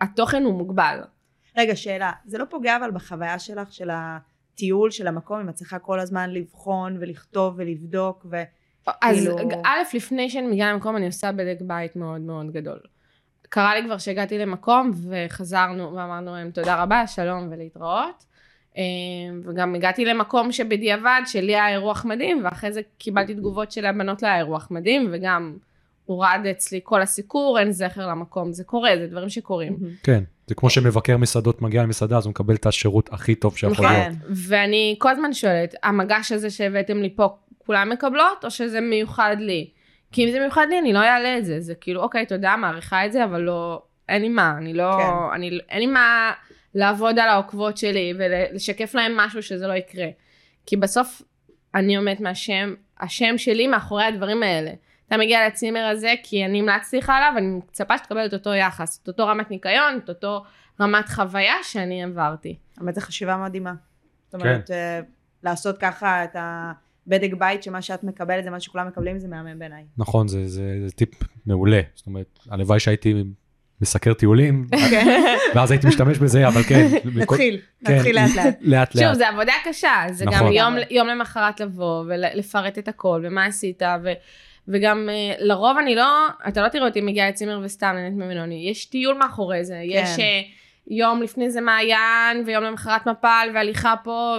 התוכן 0.00 0.42
הוא 0.44 0.54
מוגבל. 0.54 1.00
רגע, 1.56 1.76
שאלה, 1.76 2.12
זה 2.24 2.38
לא 2.38 2.44
פוגע 2.50 2.76
אבל 2.76 2.90
בחוויה 2.90 3.38
שלך, 3.38 3.72
של 3.72 3.90
הטיול, 3.92 4.90
של 4.90 5.06
המקום, 5.06 5.40
אם 5.40 5.48
את 5.48 5.54
צריכה 5.54 5.78
כל 5.78 6.00
הזמן 6.00 6.30
לבחון 6.30 6.96
ולכתוב 7.00 7.54
ולבדוק 7.56 8.26
ו... 8.30 8.42
אז 9.02 9.16
כאילו- 9.16 9.62
א', 9.64 9.96
לפני 9.96 10.30
שאני 10.30 10.46
מגיעה 10.46 10.72
למקום 10.72 10.96
אני 10.96 11.06
עושה 11.06 11.32
בדק 11.32 11.58
בית 11.60 11.96
מאוד 11.96 12.20
מאוד 12.20 12.50
גדול. 12.50 12.78
קרה 13.48 13.74
לי 13.74 13.84
כבר 13.86 13.98
שהגעתי 13.98 14.38
למקום 14.38 14.90
וחזרנו 15.10 15.94
ואמרנו 15.94 16.32
להם 16.32 16.50
תודה 16.50 16.82
רבה, 16.82 17.06
שלום 17.06 17.48
ולהתראות. 17.50 18.24
אה, 18.76 18.82
וגם 19.44 19.74
הגעתי 19.74 20.04
למקום 20.04 20.52
שבדיעבד 20.52 21.20
שלי 21.26 21.54
היה 21.54 21.68
אירוח 21.68 22.04
מדהים 22.04 22.44
ואחרי 22.44 22.72
זה 22.72 22.80
קיבלתי 22.98 23.34
תגובות 23.34 23.72
של 23.72 23.86
הבנות 23.86 24.22
לא 24.22 24.28
היה 24.28 24.38
אירוח 24.38 24.70
מדהים 24.70 25.08
וגם 25.12 25.56
הורד 26.10 26.46
אצלי 26.50 26.80
כל 26.82 27.02
הסיקור, 27.02 27.58
אין 27.58 27.72
זכר 27.72 28.06
למקום, 28.06 28.52
זה 28.52 28.64
קורה, 28.64 28.90
זה 28.98 29.06
דברים 29.06 29.28
שקורים. 29.28 29.76
כן, 30.02 30.24
זה 30.46 30.54
כמו 30.54 30.70
שמבקר 30.70 31.16
מסעדות 31.16 31.62
מגיע 31.62 31.82
למסעדה, 31.82 32.16
אז 32.18 32.24
הוא 32.24 32.30
מקבל 32.30 32.54
את 32.54 32.66
השירות 32.66 33.12
הכי 33.12 33.34
טוב 33.34 33.56
שיכול 33.56 33.86
נכון. 33.86 33.96
להיות. 33.96 34.14
ואני 34.48 34.96
כל 34.98 35.10
הזמן 35.10 35.32
שואלת, 35.32 35.74
המגש 35.82 36.32
הזה 36.32 36.50
שהבאתם 36.50 37.02
לי 37.02 37.16
פה, 37.16 37.28
כולם 37.58 37.90
מקבלות, 37.90 38.44
או 38.44 38.50
שזה 38.50 38.80
מיוחד 38.80 39.36
לי? 39.38 39.70
כי 40.12 40.24
אם 40.24 40.30
זה 40.32 40.40
מיוחד 40.40 40.66
לי, 40.70 40.78
אני 40.78 40.92
לא 40.92 40.98
אעלה 40.98 41.38
את 41.38 41.44
זה. 41.44 41.60
זה 41.60 41.74
כאילו, 41.74 42.02
אוקיי, 42.02 42.26
תודה, 42.26 42.56
מעריכה 42.56 43.06
את 43.06 43.12
זה, 43.12 43.24
אבל 43.24 43.40
לא, 43.40 43.82
אין 44.08 44.22
לי 44.22 44.28
מה, 44.28 44.54
אני 44.58 44.74
לא, 44.74 44.92
כן. 44.98 45.34
אני, 45.34 45.58
אין 45.68 45.80
לי 45.80 45.86
מה 45.86 46.32
לעבוד 46.74 47.18
על 47.18 47.28
העוקבות 47.28 47.76
שלי 47.76 48.12
ולשקף 48.18 48.94
להם 48.94 49.16
משהו 49.16 49.42
שזה 49.42 49.66
לא 49.66 49.72
יקרה. 49.72 50.06
כי 50.66 50.76
בסוף, 50.76 51.22
אני 51.74 51.96
עומדת 51.96 52.20
מהשם, 52.20 52.74
השם 53.00 53.38
שלי 53.38 53.66
מאחורי 53.66 54.04
הדברים 54.04 54.42
האלה. 54.42 54.70
אתה 55.10 55.18
מגיע 55.18 55.46
לצימר 55.46 55.84
הזה 55.84 56.14
כי 56.22 56.44
אני 56.44 56.60
המלצתי 56.60 56.98
לך 56.98 57.12
עליו, 57.16 57.32
אני 57.36 57.46
מצפה 57.46 57.98
שתקבל 57.98 58.26
את 58.26 58.34
אותו 58.34 58.54
יחס, 58.54 59.00
את 59.02 59.08
אותו 59.08 59.26
רמת 59.26 59.50
ניקיון, 59.50 60.00
את 60.04 60.08
אותו 60.08 60.44
רמת 60.80 61.08
חוויה 61.08 61.54
שאני 61.62 62.04
עברתי. 62.04 62.56
האמת 62.78 62.94
זו 62.94 63.00
חשיבה 63.00 63.36
מדהימה. 63.36 63.72
זאת 64.28 64.42
כן. 64.42 64.48
אומרת, 64.48 64.70
אה, 64.70 65.00
לעשות 65.42 65.78
ככה 65.78 66.24
את 66.24 66.36
הבדק 66.36 67.30
בית, 67.38 67.62
שמה 67.62 67.82
שאת 67.82 68.04
מקבלת 68.04 68.44
זה 68.44 68.50
מה 68.50 68.60
שכולם 68.60 68.88
מקבלים, 68.88 69.18
זה 69.18 69.28
מהמם 69.28 69.58
בעיניי. 69.58 69.84
נכון, 69.98 70.28
זה, 70.28 70.48
זה, 70.48 70.76
זה 70.86 70.92
טיפ 70.92 71.10
מעולה. 71.46 71.80
זאת 71.94 72.06
אומרת, 72.06 72.38
הלוואי 72.50 72.80
שהייתי 72.80 73.24
מסקר 73.80 74.14
טיולים, 74.14 74.66
ואז 75.54 75.70
הייתי 75.70 75.86
משתמש 75.86 76.18
בזה, 76.18 76.48
אבל 76.48 76.62
כן. 76.62 76.88
נתחיל, 77.14 77.60
כן, 77.84 77.96
נתחיל 77.96 78.16
לאט 78.16 78.30
לאט. 78.36 78.56
לאט 78.60 78.92
שוב. 78.92 79.12
זה 79.12 79.28
עבודה 79.28 79.52
קשה, 79.64 79.94
זה 80.10 80.24
נכון. 80.24 80.38
גם 80.38 80.44
יום, 80.44 80.52
לגמרי. 80.52 80.84
יום 80.90 81.08
למחרת 81.08 81.60
לבוא 81.60 82.04
ולפרט 82.06 82.78
את 82.78 82.88
הכל 82.88 83.22
ומה 83.24 83.44
עשית, 83.44 83.82
וגם 84.68 85.08
אה, 85.12 85.34
לרוב 85.38 85.78
אני 85.78 85.94
לא, 85.94 86.26
אתה 86.48 86.62
לא 86.62 86.68
תראה 86.68 86.86
אותי 86.86 87.00
מגיעה 87.00 87.28
לצימר 87.28 87.60
וסתם 87.62 87.92
נהנית 87.94 88.14
ממנו, 88.14 88.52
יש 88.52 88.84
טיול 88.84 89.18
מאחורי 89.18 89.64
זה, 89.64 89.80
יש 89.84 90.18
אה, 90.18 90.40
יום 90.86 91.22
לפני 91.22 91.50
זה 91.50 91.60
מעיין, 91.60 92.42
ויום 92.46 92.64
למחרת 92.64 93.06
מפל, 93.06 93.48
והליכה 93.54 93.94
פה, 94.04 94.36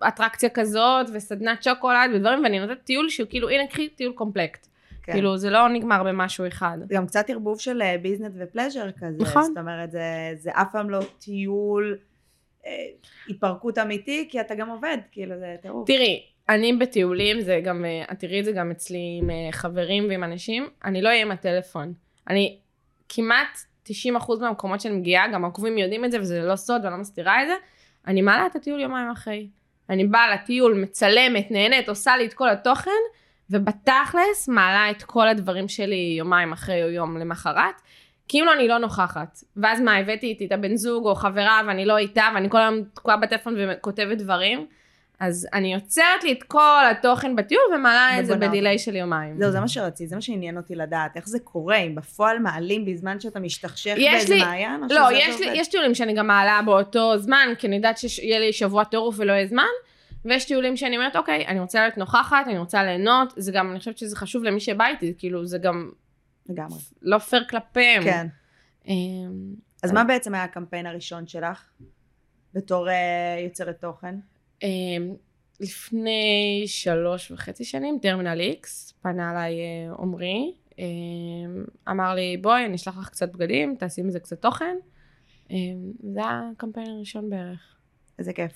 ואטרקציה 0.00 0.48
כזאת, 0.48 1.06
וסדנת 1.14 1.62
שוקולד, 1.62 2.10
ודברים, 2.14 2.44
ואני 2.44 2.58
נותנת 2.58 2.84
טיול 2.84 3.08
שהוא 3.08 3.28
כאילו, 3.28 3.48
הנה 3.48 3.66
קחי 3.66 3.88
טיול 3.88 4.12
קומפלקט. 4.12 4.66
כן. 5.02 5.12
כאילו, 5.12 5.36
זה 5.36 5.50
לא 5.50 5.68
נגמר 5.68 6.02
במשהו 6.02 6.46
אחד. 6.46 6.78
גם 6.88 7.06
קצת 7.06 7.30
ערבוב 7.30 7.60
של 7.60 7.82
business 8.02 8.32
ו 8.38 8.44
pleasure 8.44 8.90
כזה. 8.98 9.16
נכון. 9.22 9.42
זאת 9.42 9.58
אומרת, 9.58 9.90
זה, 9.90 10.32
זה 10.34 10.50
אף 10.50 10.72
פעם 10.72 10.90
לא 10.90 11.00
טיול 11.18 11.98
אה, 12.66 12.70
התפרקות 13.28 13.78
אמיתי, 13.78 14.28
כי 14.30 14.40
אתה 14.40 14.54
גם 14.54 14.68
עובד, 14.68 14.98
כאילו 15.12 15.38
זה 15.38 15.56
טירוף. 15.62 15.86
תראי, 15.86 16.22
אני 16.48 16.72
בטיולים, 16.72 17.40
זה 17.40 17.60
גם, 17.64 17.84
אה, 17.84 18.04
את 18.12 18.18
תראי 18.18 18.40
את 18.40 18.44
זה 18.44 18.52
גם 18.52 18.70
אצלי 18.70 19.18
עם 19.22 19.30
אה, 19.30 19.52
חברים 19.52 20.08
ועם 20.08 20.24
אנשים, 20.24 20.68
אני 20.84 21.02
לא 21.02 21.08
אהיה 21.08 21.22
עם 21.22 21.30
הטלפון. 21.30 21.92
אני 22.28 22.58
כמעט 23.08 23.58
90% 23.88 23.92
מהמקומות 24.40 24.80
שאני 24.80 24.94
מגיעה, 24.94 25.28
גם 25.28 25.44
העוקבים 25.44 25.78
יודעים 25.78 26.04
את 26.04 26.10
זה 26.10 26.20
וזה 26.20 26.42
לא 26.42 26.56
סוד 26.56 26.80
ואני 26.84 26.94
לא 26.94 27.00
מסתירה 27.00 27.42
את 27.42 27.48
זה, 27.48 27.54
אני 28.06 28.22
מעלה 28.22 28.46
את 28.46 28.56
הטיול 28.56 28.80
יומיים 28.80 29.10
אחרי. 29.10 29.48
אני 29.90 30.04
באה 30.04 30.34
לטיול, 30.34 30.74
מצלמת, 30.74 31.50
נהנית, 31.50 31.88
עושה 31.88 32.16
לי 32.16 32.26
את 32.26 32.34
כל 32.34 32.48
התוכן, 32.48 32.90
ובתכלס 33.50 34.48
מעלה 34.48 34.90
את 34.90 35.02
כל 35.02 35.28
הדברים 35.28 35.68
שלי 35.68 36.14
יומיים 36.18 36.52
אחרי 36.52 36.84
או 36.84 36.88
יום 36.88 37.18
למחרת. 37.18 37.82
כאילו 38.28 38.52
אני 38.52 38.68
לא 38.68 38.78
נוכחת. 38.78 39.38
ואז 39.56 39.80
מה, 39.80 39.96
הבאתי 39.96 40.26
איתי 40.26 40.46
את 40.46 40.52
הבן 40.52 40.76
זוג 40.76 41.06
או 41.06 41.14
חברה 41.14 41.60
ואני 41.66 41.84
לא 41.84 41.96
איתה 41.96 42.28
ואני 42.34 42.50
כל 42.50 42.58
היום 42.58 42.84
תקועה 42.94 43.16
בטלפון 43.16 43.54
וכותבת 43.58 44.18
דברים. 44.18 44.66
אז 45.20 45.48
אני 45.52 45.74
יוצרת 45.74 46.24
לי 46.24 46.32
את 46.32 46.42
כל 46.42 46.82
התוכן 46.90 47.36
בטיול 47.36 47.62
ומעלה 47.74 48.20
את 48.20 48.26
זה 48.26 48.36
בדיליי 48.36 48.78
של 48.78 48.96
יומיים. 48.96 49.38
זהו, 49.38 49.50
זה 49.52 49.60
מה 49.60 49.68
שרציתי, 49.68 50.06
זה 50.06 50.14
מה 50.14 50.20
שעניין 50.20 50.56
אותי 50.56 50.74
לדעת, 50.74 51.16
איך 51.16 51.28
זה 51.28 51.38
קורה, 51.38 51.76
אם 51.76 51.94
בפועל 51.94 52.38
מעלים 52.38 52.84
בזמן 52.84 53.20
שאתה 53.20 53.40
משתכשך 53.40 53.94
באיזה 53.96 54.36
מעיין, 54.38 54.82
או 54.82 54.86
לא, 54.90 55.08
יש, 55.12 55.40
לי? 55.40 55.46
יש 55.54 55.68
טיולים 55.68 55.94
שאני 55.94 56.14
גם 56.14 56.26
מעלה 56.26 56.60
באותו 56.64 57.18
זמן, 57.18 57.48
כי 57.58 57.66
אני 57.66 57.76
יודעת 57.76 57.98
שיהיה 57.98 58.38
לי 58.38 58.52
שבוע 58.52 58.84
טירוף 58.84 59.14
ולא 59.18 59.32
יהיה 59.32 59.46
זמן, 59.46 59.64
ויש 60.24 60.44
טיולים 60.44 60.76
שאני 60.76 60.96
אומרת, 60.96 61.16
אוקיי, 61.16 61.46
אני 61.46 61.60
רוצה 61.60 61.80
להיות 61.80 61.98
נוכחת, 61.98 62.46
אני 62.46 62.58
רוצה 62.58 62.84
ליהנות, 62.84 63.32
זה 63.36 63.52
גם, 63.52 63.70
אני 63.70 63.78
חושבת 63.78 63.98
שזה 63.98 64.16
חשוב 64.16 64.44
למי 64.44 64.60
שבא 64.60 64.86
איתי, 64.86 65.14
כאילו, 65.18 65.46
זה 65.46 65.58
גם 65.58 65.90
לגמרי. 66.48 66.78
לא 67.02 67.18
פייר 67.18 67.44
כלפיהם. 67.50 68.02
כן. 68.02 68.26
אמ, 68.88 69.54
אז 69.82 69.92
מה 69.92 70.04
בעצם 70.04 70.34
היה 70.34 70.44
הקמפיין 70.44 70.86
הראשון 70.86 71.26
שלך? 71.26 71.64
בתור 72.54 72.88
אה, 72.88 73.40
יוצרת 73.44 73.80
תוכן? 73.80 74.14
אמ, 74.64 75.14
לפני 75.60 76.62
שלוש 76.66 77.30
וחצי 77.30 77.64
שנים, 77.64 77.98
טרמינל 78.02 78.40
איקס, 78.40 78.94
פנה 79.02 79.30
אליי 79.30 79.54
אה, 79.60 79.94
עמרי, 79.98 80.52
אמ, 80.78 81.64
אמר 81.90 82.14
לי, 82.14 82.36
בואי, 82.36 82.66
אני 82.66 82.74
אשלח 82.74 82.98
לך 82.98 83.08
קצת 83.08 83.32
בגדים, 83.32 83.76
תעשי 83.78 84.02
מזה 84.02 84.20
קצת 84.20 84.42
תוכן. 84.42 84.76
אמ, 85.50 85.92
זה 86.12 86.20
היה 86.20 86.42
הקמפיין 86.56 86.86
הראשון 86.86 87.30
בערך. 87.30 87.76
איזה 88.18 88.32
כיף. 88.32 88.52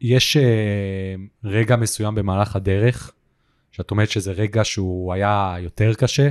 יש 0.00 0.36
אה, 0.36 1.14
רגע 1.44 1.76
מסוים 1.76 2.14
במהלך 2.14 2.56
הדרך, 2.56 3.12
שאת 3.70 3.90
אומרת 3.90 4.10
שזה 4.10 4.32
רגע 4.32 4.64
שהוא 4.64 5.12
היה 5.12 5.54
יותר 5.58 5.94
קשה, 5.94 6.28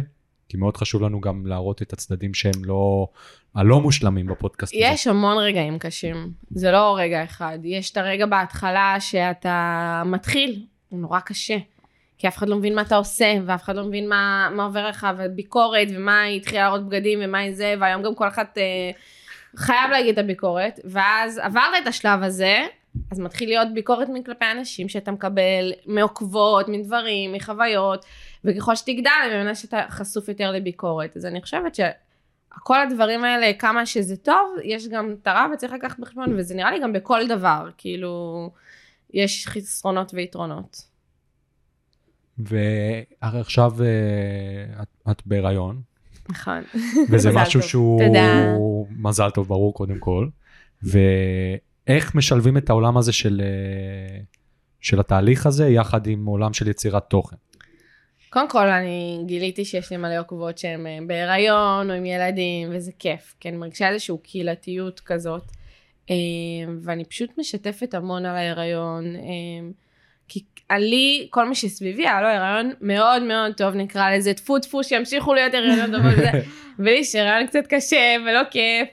כי 0.52 0.58
מאוד 0.58 0.78
חשוב 0.78 1.02
לנו 1.02 1.22
גם 1.22 1.46
להראות 1.46 1.82
את 1.82 1.94
הצדדים 1.94 2.34
שהם 2.34 2.66
לא, 2.66 3.08
הלא 3.56 3.80
מושלמים 3.80 4.26
בפודקאסט 4.26 4.74
הזה. 4.74 4.84
יש 4.86 5.08
המון 5.08 5.38
רגעים 5.38 5.80
קשים, 5.80 6.32
זה 6.52 6.72
לא 6.72 6.96
רגע 6.98 7.24
אחד. 7.24 7.60
יש 7.64 7.92
את 7.92 7.98
הרגע 7.98 8.26
בהתחלה 8.26 8.96
שאתה 9.00 10.04
מתחיל, 10.06 10.66
הוא 10.90 11.00
נורא 11.00 11.20
קשה. 11.20 11.58
כי 12.18 12.28
אף 12.28 12.38
אחד 12.38 12.50
לא 12.50 12.56
מבין 12.56 12.76
מה 12.76 12.82
אתה 12.82 12.96
עושה, 12.96 13.34
ואף 13.46 13.64
אחד 13.64 13.76
לא 13.76 13.84
מבין 13.84 14.10
מה, 14.10 14.50
מה 14.56 14.64
עובר 14.64 14.88
לך, 14.88 15.08
וביקורת, 15.18 15.88
ומה 15.96 16.22
היא 16.22 16.38
התחילה 16.38 16.62
להראות 16.62 16.90
בגדים, 16.90 17.20
ומה 17.24 17.38
היא 17.38 17.54
זה, 17.54 17.76
והיום 17.80 18.02
גם 18.02 18.16
כל 18.16 18.28
אחד 18.28 18.46
אה, 18.58 18.92
חייב 19.56 19.92
להגיד 19.92 20.20
את 20.20 20.24
הביקורת, 20.24 20.80
ואז 20.84 21.38
עברת 21.38 21.84
את 21.84 21.88
השלב 21.88 22.24
הזה, 22.24 22.66
אז 23.12 23.20
מתחיל 23.20 23.50
להיות 23.50 23.68
ביקורת 23.74 24.08
מכלפי 24.14 24.46
אנשים 24.52 24.90
שאתה 24.90 25.12
מקבל 25.12 25.74
מעוקבות, 25.86 26.70
מדברים, 26.70 27.34
מחוויות, 27.34 28.06
וככל 28.46 28.76
שתגדל, 28.76 29.12
אני 29.26 29.36
מבינה 29.36 29.56
שאתה 29.56 29.86
חשוף 29.90 30.30
יותר 30.30 30.52
לביקורת. 30.52 31.18
אז 31.18 31.26
אני 31.26 31.42
חושבת 31.42 31.76
שכל 31.76 32.82
הדברים 32.82 33.24
האלה, 33.24 33.54
כמה 33.60 33.86
שזה 33.86 34.18
טוב, 34.18 34.56
יש 34.64 34.88
גם 34.88 35.16
את 35.22 35.28
הרע 35.28 35.48
וצריך 35.54 35.74
לקחת 35.74 36.00
בחשבון, 36.00 36.34
וזה 36.38 36.56
נראה 36.56 36.72
לי 36.72 36.80
גם 36.80 36.94
בכל 36.94 37.28
דבר, 37.28 37.70
כאילו, 37.78 38.50
יש 39.14 39.48
חסרונות 39.48 40.14
ויתרונות. 40.14 40.92
ועכשיו 42.38 43.72
אה, 43.84 44.82
את, 44.82 45.12
את 45.12 45.22
בהיריון, 45.26 45.82
נכון. 46.30 46.64
וזה 47.10 47.30
משהו 47.34 47.62
טוב. 47.62 47.70
שהוא... 47.70 48.02
תודה. 48.08 48.56
מזל 48.98 49.30
טוב, 49.30 49.48
ברור, 49.48 49.74
קודם 49.74 50.00
כל. 50.00 50.28
ואיך 50.84 52.16
משלבים 52.16 52.58
את 52.58 52.70
העולם 52.70 52.98
הזה 52.98 53.12
של, 53.12 53.42
אה, 53.44 54.20
של 54.82 55.00
התהליך 55.00 55.46
הזה 55.46 55.70
יחד 55.70 56.08
עם 56.08 56.26
עולם 56.26 56.54
של 56.54 56.68
יצירת 56.68 57.04
תוכן? 57.10 57.36
קודם 58.34 58.50
כל, 58.50 58.68
אני 58.68 59.20
גיליתי 59.26 59.66
שיש 59.66 59.92
לי 59.92 59.98
מלא 59.98 60.20
עוקבות 60.20 60.58
שהן 60.58 60.88
אה, 60.88 60.98
בהיריון 61.08 61.90
או 61.90 61.96
עם 61.96 62.06
ילדים, 62.06 62.70
וזה 62.72 62.92
כיף, 63.00 63.36
כי 63.40 63.50
אני 63.50 63.58
מרגישה 63.58 63.90
איזושהי 63.90 64.16
קהילתיות 64.24 65.00
כזאת. 65.00 65.44
אה, 66.10 66.16
ואני 66.84 67.06
פשוט 67.06 67.30
משתפת 67.38 67.94
המון 67.94 68.26
על 68.26 68.36
ההיריון, 68.36 69.16
אה, 69.16 69.70
כי 70.28 70.44
לי, 70.78 71.28
כל 71.30 71.50
מי 71.50 71.56
שסביבי 71.56 72.08
היה 72.08 72.22
לו 72.22 72.28
הריון 72.28 72.72
מאוד 72.82 73.24
מאוד 73.24 73.54
טוב, 73.54 73.76
נקרא 73.76 74.12
לזה 74.12 74.34
טפו 74.34 74.60
טפו, 74.60 74.84
שימשיכו 74.84 75.34
להיות 75.34 75.54
הריונות 75.54 75.92
טובות 75.92 76.14
וזה, 76.14 76.32
ולי 76.80 77.04
שהריון 77.04 77.48
קצת 77.48 77.68
קשה 77.68 78.16
ולא 78.26 78.42
כיף, 78.52 78.90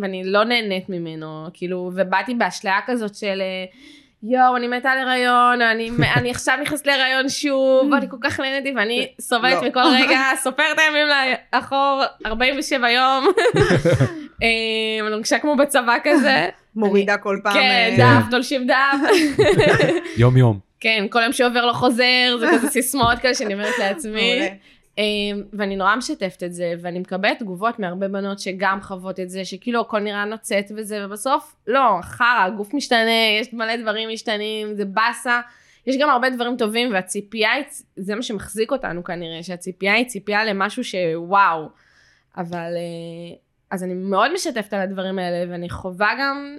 ואני 0.00 0.24
לא 0.24 0.44
נהנית 0.44 0.88
ממנו, 0.88 1.46
כאילו, 1.52 1.90
ובאתי 1.94 2.34
באשליה 2.34 2.78
כזאת 2.86 3.14
של... 3.14 3.42
יואו, 4.22 4.56
אני 4.56 4.68
מתה 4.68 4.90
על 4.90 4.98
הריון, 4.98 5.62
אני, 5.62 5.90
אני 6.16 6.30
עכשיו 6.30 6.58
נכנסת 6.62 6.86
להריון 6.86 7.28
שוב, 7.28 7.92
ואני 7.92 8.08
כל 8.10 8.16
כך 8.20 8.40
נהניתי, 8.40 8.72
ואני 8.76 9.08
סובלת 9.20 9.62
לא. 9.62 9.68
מכל 9.68 9.80
רגע, 9.92 10.20
סופרת 10.36 10.78
הימים 10.78 11.06
לאחור, 11.52 12.02
47 12.26 12.90
יום. 12.90 13.26
אה, 14.42 14.48
אני 15.00 15.10
מרגישה 15.10 15.38
כמו 15.38 15.56
בצבא 15.56 15.96
כזה. 16.04 16.48
מורידה 16.76 17.16
כל 17.16 17.38
פעם. 17.42 17.54
כן, 17.54 17.60
אה, 17.60 17.94
דף, 17.98 18.30
תולשים 18.30 18.66
דף. 18.66 19.10
יום 20.16 20.36
יום. 20.36 20.58
כן, 20.80 21.06
כל 21.10 21.22
יום 21.22 21.32
שעובר 21.32 21.66
לא 21.66 21.72
חוזר, 21.72 22.36
זה 22.40 22.46
כזה 22.52 22.68
סיסמאות 22.68 23.18
כאלה 23.18 23.34
שאני 23.34 23.54
אומרת 23.54 23.78
לעצמי. 23.78 24.48
אמ, 24.98 25.42
ואני 25.52 25.76
נורא 25.76 25.96
משתפת 25.96 26.42
את 26.42 26.52
זה, 26.52 26.74
ואני 26.80 26.98
מקבלת 26.98 27.38
תגובות 27.38 27.78
מהרבה 27.78 28.08
בנות 28.08 28.38
שגם 28.38 28.78
חוות 28.82 29.20
את 29.20 29.30
זה, 29.30 29.44
שכאילו 29.44 29.80
הכל 29.80 30.00
נראה 30.00 30.24
נוצץ 30.24 30.72
וזה, 30.76 31.06
ובסוף, 31.06 31.56
לא, 31.66 31.98
חרא, 32.02 32.44
הגוף 32.46 32.74
משתנה, 32.74 33.38
יש 33.40 33.54
מלא 33.54 33.76
דברים 33.76 34.08
משתנים, 34.12 34.74
זה 34.74 34.84
באסה. 34.84 35.40
יש 35.86 35.96
גם 36.00 36.10
הרבה 36.10 36.30
דברים 36.30 36.56
טובים, 36.56 36.92
והציפייה 36.92 37.50
זה 37.96 38.14
מה 38.14 38.22
שמחזיק 38.22 38.72
אותנו 38.72 39.04
כנראה, 39.04 39.42
שהציפייה 39.42 39.94
היא 39.94 40.06
ציפייה 40.06 40.44
למשהו 40.44 40.84
שוואו. 40.84 41.68
אבל, 42.36 42.72
אה, 42.76 43.36
אז 43.70 43.84
אני 43.84 43.94
מאוד 43.94 44.32
משתפת 44.32 44.72
על 44.72 44.80
הדברים 44.80 45.18
האלה, 45.18 45.52
ואני 45.52 45.70
חווה 45.70 46.10
גם 46.20 46.58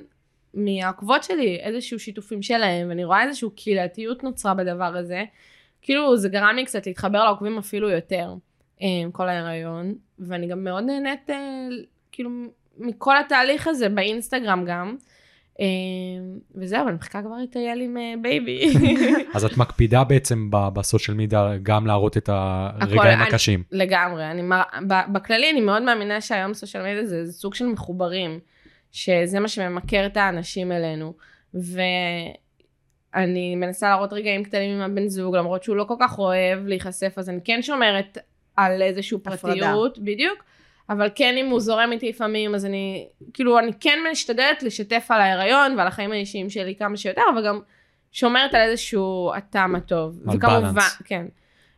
מהעוקבות 0.54 1.24
שלי 1.24 1.60
איזשהו 1.62 2.00
שיתופים 2.00 2.42
שלהם, 2.42 2.90
ואני 2.90 3.06
רואה 3.06 3.24
איזושהי 3.24 3.50
קהילתיות 3.56 4.24
נוצרה 4.24 4.54
בדבר 4.54 4.98
הזה. 4.98 5.24
כאילו 5.88 6.18
זה 6.18 6.30
גרם 6.30 6.56
לי 6.56 6.66
קצת 6.66 6.88
להתחבר 6.88 7.24
לעוקבים 7.24 7.58
אפילו 7.58 7.90
יותר, 7.90 8.34
אה, 8.82 8.88
עם 9.04 9.12
כל 9.12 9.30
ההיריון, 9.30 9.94
ואני 10.20 10.48
גם 10.48 10.64
מאוד 10.64 10.84
נהנית 10.84 11.30
אה, 11.30 11.36
כאילו 12.12 12.30
מכל 12.78 13.18
התהליך 13.18 13.68
הזה 13.68 13.90
באינסטגרם 13.90 14.66
גם. 14.68 14.96
אה, 15.60 15.66
וזהו, 16.56 16.88
אני 16.88 16.96
מחכה 16.96 17.22
כבר 17.22 17.36
לטייל 17.44 17.82
עם 17.82 17.98
אה, 17.98 18.14
בייבי. 18.22 18.74
אז 19.36 19.46
את 19.46 19.58
מקפידה 19.58 20.04
בעצם 20.04 20.50
ב 20.52 20.61
social 20.61 21.18
media 21.18 21.52
גם 21.64 21.88
להראות 21.88 22.18
את 22.18 22.30
הרגעים 22.30 23.20
הקשים. 23.20 23.64
לגמרי, 23.72 24.32
אני, 24.32 24.42
בכללי 25.12 25.52
אני 25.52 25.62
מאוד 25.62 25.84
מאמינה 25.84 26.22
שהיום 26.22 26.54
social 26.54 26.84
media 26.84 27.06
זה, 27.06 27.26
זה 27.26 27.34
סוג 27.34 27.54
של 27.54 27.66
מחוברים, 27.66 28.40
שזה 28.92 29.40
מה 29.40 29.48
שממכר 29.48 30.06
את 30.06 30.18
האנשים 30.18 30.72
אלינו. 30.72 31.14
ואני 33.18 33.56
מנסה 33.56 33.90
להראות 33.90 34.14
רגעים 34.14 34.44
קטנים 34.44 34.76
עם 34.76 34.92
הבן 34.92 35.08
זוג, 35.08 35.36
למרות 35.36 35.64
שהוא 35.64 35.76
לא 35.76 35.84
כל 35.84 35.96
כך 36.00 36.20
אוהב 36.20 36.68
להיחשף, 36.68 37.14
אז 37.18 37.30
אני 37.30 37.40
כן 37.44 37.62
שומרת 37.62 38.18
על 38.56 38.82
איזושהי 38.82 39.18
הפרדה. 39.18 39.38
פרטיות, 39.38 40.00
בדיוק. 40.00 40.44
אבל 40.90 41.10
כן, 41.16 41.36
אם 41.38 41.46
הוא 41.46 41.60
זורם 41.60 41.92
איתי 41.92 42.10
לפעמים, 42.10 42.56
אז 42.56 42.66
אני, 42.66 43.08
כאילו, 43.34 43.60
אני 43.60 43.72
כן 43.80 44.00
משתדלת 44.12 44.64
לשתף 44.64 45.08
על 45.10 45.22
ההיריון 45.22 45.78
ועל 45.78 45.88
החיים 45.88 46.12
האישיים 46.12 46.50
שלי 46.50 46.76
כמה 46.76 46.98
שיותר, 46.98 47.22
אבל 47.34 47.48
גם 47.48 47.60
שומרת 48.12 48.54
על 48.54 48.62
איזשהו 48.62 49.32
הטעם 49.36 49.76
הטוב. 49.76 50.20
על 50.28 50.38
וכמובן, 50.38 50.78
balance. 50.78 51.04
כן. 51.06 51.26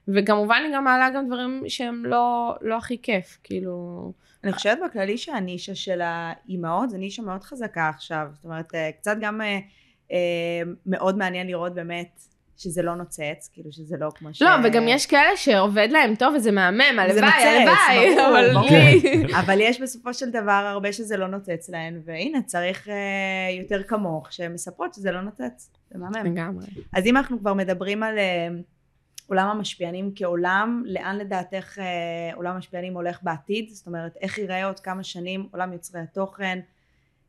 וכמובן 0.08 0.62
אני 0.66 0.76
גם 0.76 0.84
מעלה 0.84 1.10
גם 1.10 1.28
דברים 1.28 1.64
שהם 1.68 2.06
לא, 2.06 2.56
לא 2.62 2.78
הכי 2.78 2.98
כיף, 3.02 3.38
כאילו... 3.44 4.12
אני 4.44 4.54
חושבת 4.54 4.78
בכללי 4.86 5.18
שהנישה 5.18 5.76
של 5.76 6.02
האימהות 6.02 6.90
זה 6.90 6.98
נישה 6.98 7.22
מאוד 7.22 7.44
חזקה 7.44 7.90
עכשיו. 7.90 8.28
זאת 8.34 8.46
אומרת, 8.46 8.76
אה, 8.76 8.92
קצת 8.92 9.18
גם 9.22 9.42
אה, 9.42 9.60
מאוד 10.86 11.18
מעניין 11.18 11.48
לראות 11.48 11.74
באמת 11.74 12.22
שזה 12.60 12.82
לא 12.82 12.96
נוצץ, 12.96 13.50
כאילו 13.54 13.72
שזה 13.72 13.98
לא 14.00 14.10
כמו 14.16 14.34
ש... 14.34 14.42
לא, 14.42 14.50
וגם 14.64 14.84
יש 14.88 15.06
כאלה 15.06 15.38
שעובד 15.38 15.88
להם 15.92 16.16
טוב 16.16 16.36
וזה 16.36 16.52
מהמם, 16.52 17.00
הלוואי, 17.00 17.32
הלוואי, 17.32 18.28
אבל. 18.28 18.52
לי... 18.70 19.24
אבל 19.40 19.58
יש 19.62 19.82
בסופו 19.82 20.14
של 20.14 20.30
דבר 20.30 20.52
הרבה 20.72 20.94
שזה 20.94 21.18
לא 21.18 21.28
נוצץ 21.28 21.70
להן, 21.70 22.02
והנה 22.06 22.42
צריך 22.42 22.90
אה, 22.90 22.96
יותר 23.60 23.84
כמוך 23.84 24.34
שמספרות 24.34 24.94
שזה 24.94 25.12
לא 25.12 25.22
נוצץ, 25.22 25.72
זה 25.92 25.98
מהמם. 25.98 26.32
לגמרי. 26.34 26.66
אז 26.94 27.06
אם 27.06 27.18
אנחנו 27.18 27.40
כבר 27.40 27.54
מדברים 27.54 28.04
על 28.04 28.18
אה, 28.18 28.48
עולם 29.28 29.48
המשפיענים 29.48 30.12
כעולם, 30.16 30.84
לאן 30.86 31.18
לדעתך 31.18 31.80
אה, 31.80 32.36
עולם 32.36 32.56
המשפיענים 32.56 32.94
הולך 32.94 33.20
בעתיד? 33.24 33.70
זאת 33.70 33.88
אומרת, 33.88 34.18
איך 34.22 34.38
ייראה 34.38 34.66
עוד 34.66 34.80
כמה 34.80 35.04
שנים 35.04 35.48
עולם 35.52 35.74
יוצרי 35.74 36.02
התוכן? 36.02 36.60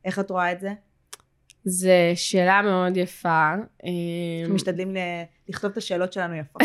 איך 0.05 0.19
את 0.19 0.31
רואה 0.31 0.53
את 0.53 0.61
זה? 0.61 0.73
זו 1.65 1.91
שאלה 2.15 2.63
מאוד 2.63 2.97
יפה. 2.97 3.53
אמ, 3.85 3.91
אנחנו 4.41 4.55
משתדלים 4.55 4.97
לכתוב 5.49 5.71
את 5.71 5.77
השאלות 5.77 6.13
שלנו 6.13 6.35
יפות. 6.37 6.63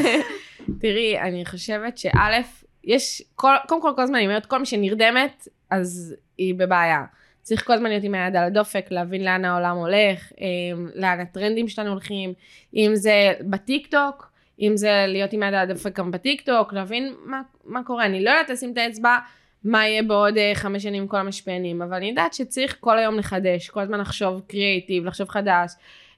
תראי, 0.80 1.20
אני 1.20 1.44
חושבת 1.46 1.98
שא', 1.98 2.40
יש, 2.84 3.22
כל, 3.34 3.54
קודם 3.68 3.82
כל 3.82 3.92
כל 3.96 4.02
הזמן 4.02 4.16
אני 4.16 4.26
אומרת, 4.26 4.46
כל 4.46 4.58
מי 4.58 4.66
שנרדמת, 4.66 5.48
אז 5.70 6.14
היא 6.38 6.54
בבעיה. 6.54 7.04
צריך 7.42 7.66
כל 7.66 7.72
הזמן 7.72 7.90
להיות 7.90 8.04
עם 8.04 8.14
היד 8.14 8.36
על 8.36 8.44
הדופק, 8.44 8.86
להבין 8.90 9.24
לאן 9.24 9.44
העולם 9.44 9.76
הולך, 9.76 10.32
אמ, 10.40 10.88
לאן 10.94 11.20
הטרנדים 11.20 11.68
שלנו 11.68 11.90
הולכים, 11.90 12.32
אם 12.74 12.90
זה 12.94 13.32
בטיק 13.40 13.86
טוק, 13.86 14.32
אם 14.60 14.72
זה 14.76 15.04
להיות 15.08 15.32
עם 15.32 15.42
היד 15.42 15.54
על 15.54 15.70
הדופק 15.70 15.98
גם 15.98 16.10
בטיק 16.10 16.40
טוק, 16.40 16.72
להבין 16.72 17.14
מה, 17.24 17.42
מה 17.64 17.84
קורה. 17.84 18.06
אני 18.06 18.24
לא 18.24 18.30
יודעת 18.30 18.50
לשים 18.50 18.72
את 18.72 18.78
האצבע 18.78 19.18
מה 19.64 19.86
יהיה 19.86 20.02
בעוד 20.02 20.36
אה, 20.36 20.52
חמש 20.54 20.82
שנים 20.82 21.02
עם 21.02 21.08
כל 21.08 21.16
המשפיענים, 21.16 21.82
אבל 21.82 21.94
אני 21.94 22.08
יודעת 22.08 22.34
שצריך 22.34 22.76
כל 22.80 22.98
היום 22.98 23.18
לחדש, 23.18 23.70
כל 23.70 23.80
הזמן 23.80 24.00
לחשוב 24.00 24.42
קריאייטיב, 24.46 25.04
לחשוב 25.04 25.28
חדש. 25.28 25.72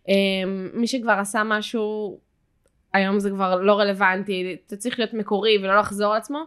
אמ, 0.08 0.70
מי 0.74 0.86
שכבר 0.86 1.12
עשה 1.12 1.42
משהו, 1.44 2.18
היום 2.92 3.20
זה 3.20 3.30
כבר 3.30 3.60
לא 3.60 3.78
רלוונטי, 3.78 4.56
אתה 4.66 4.76
צריך 4.76 4.98
להיות 4.98 5.14
מקורי 5.14 5.58
ולא 5.58 5.78
לחזור 5.78 6.12
על 6.12 6.18
עצמו, 6.18 6.44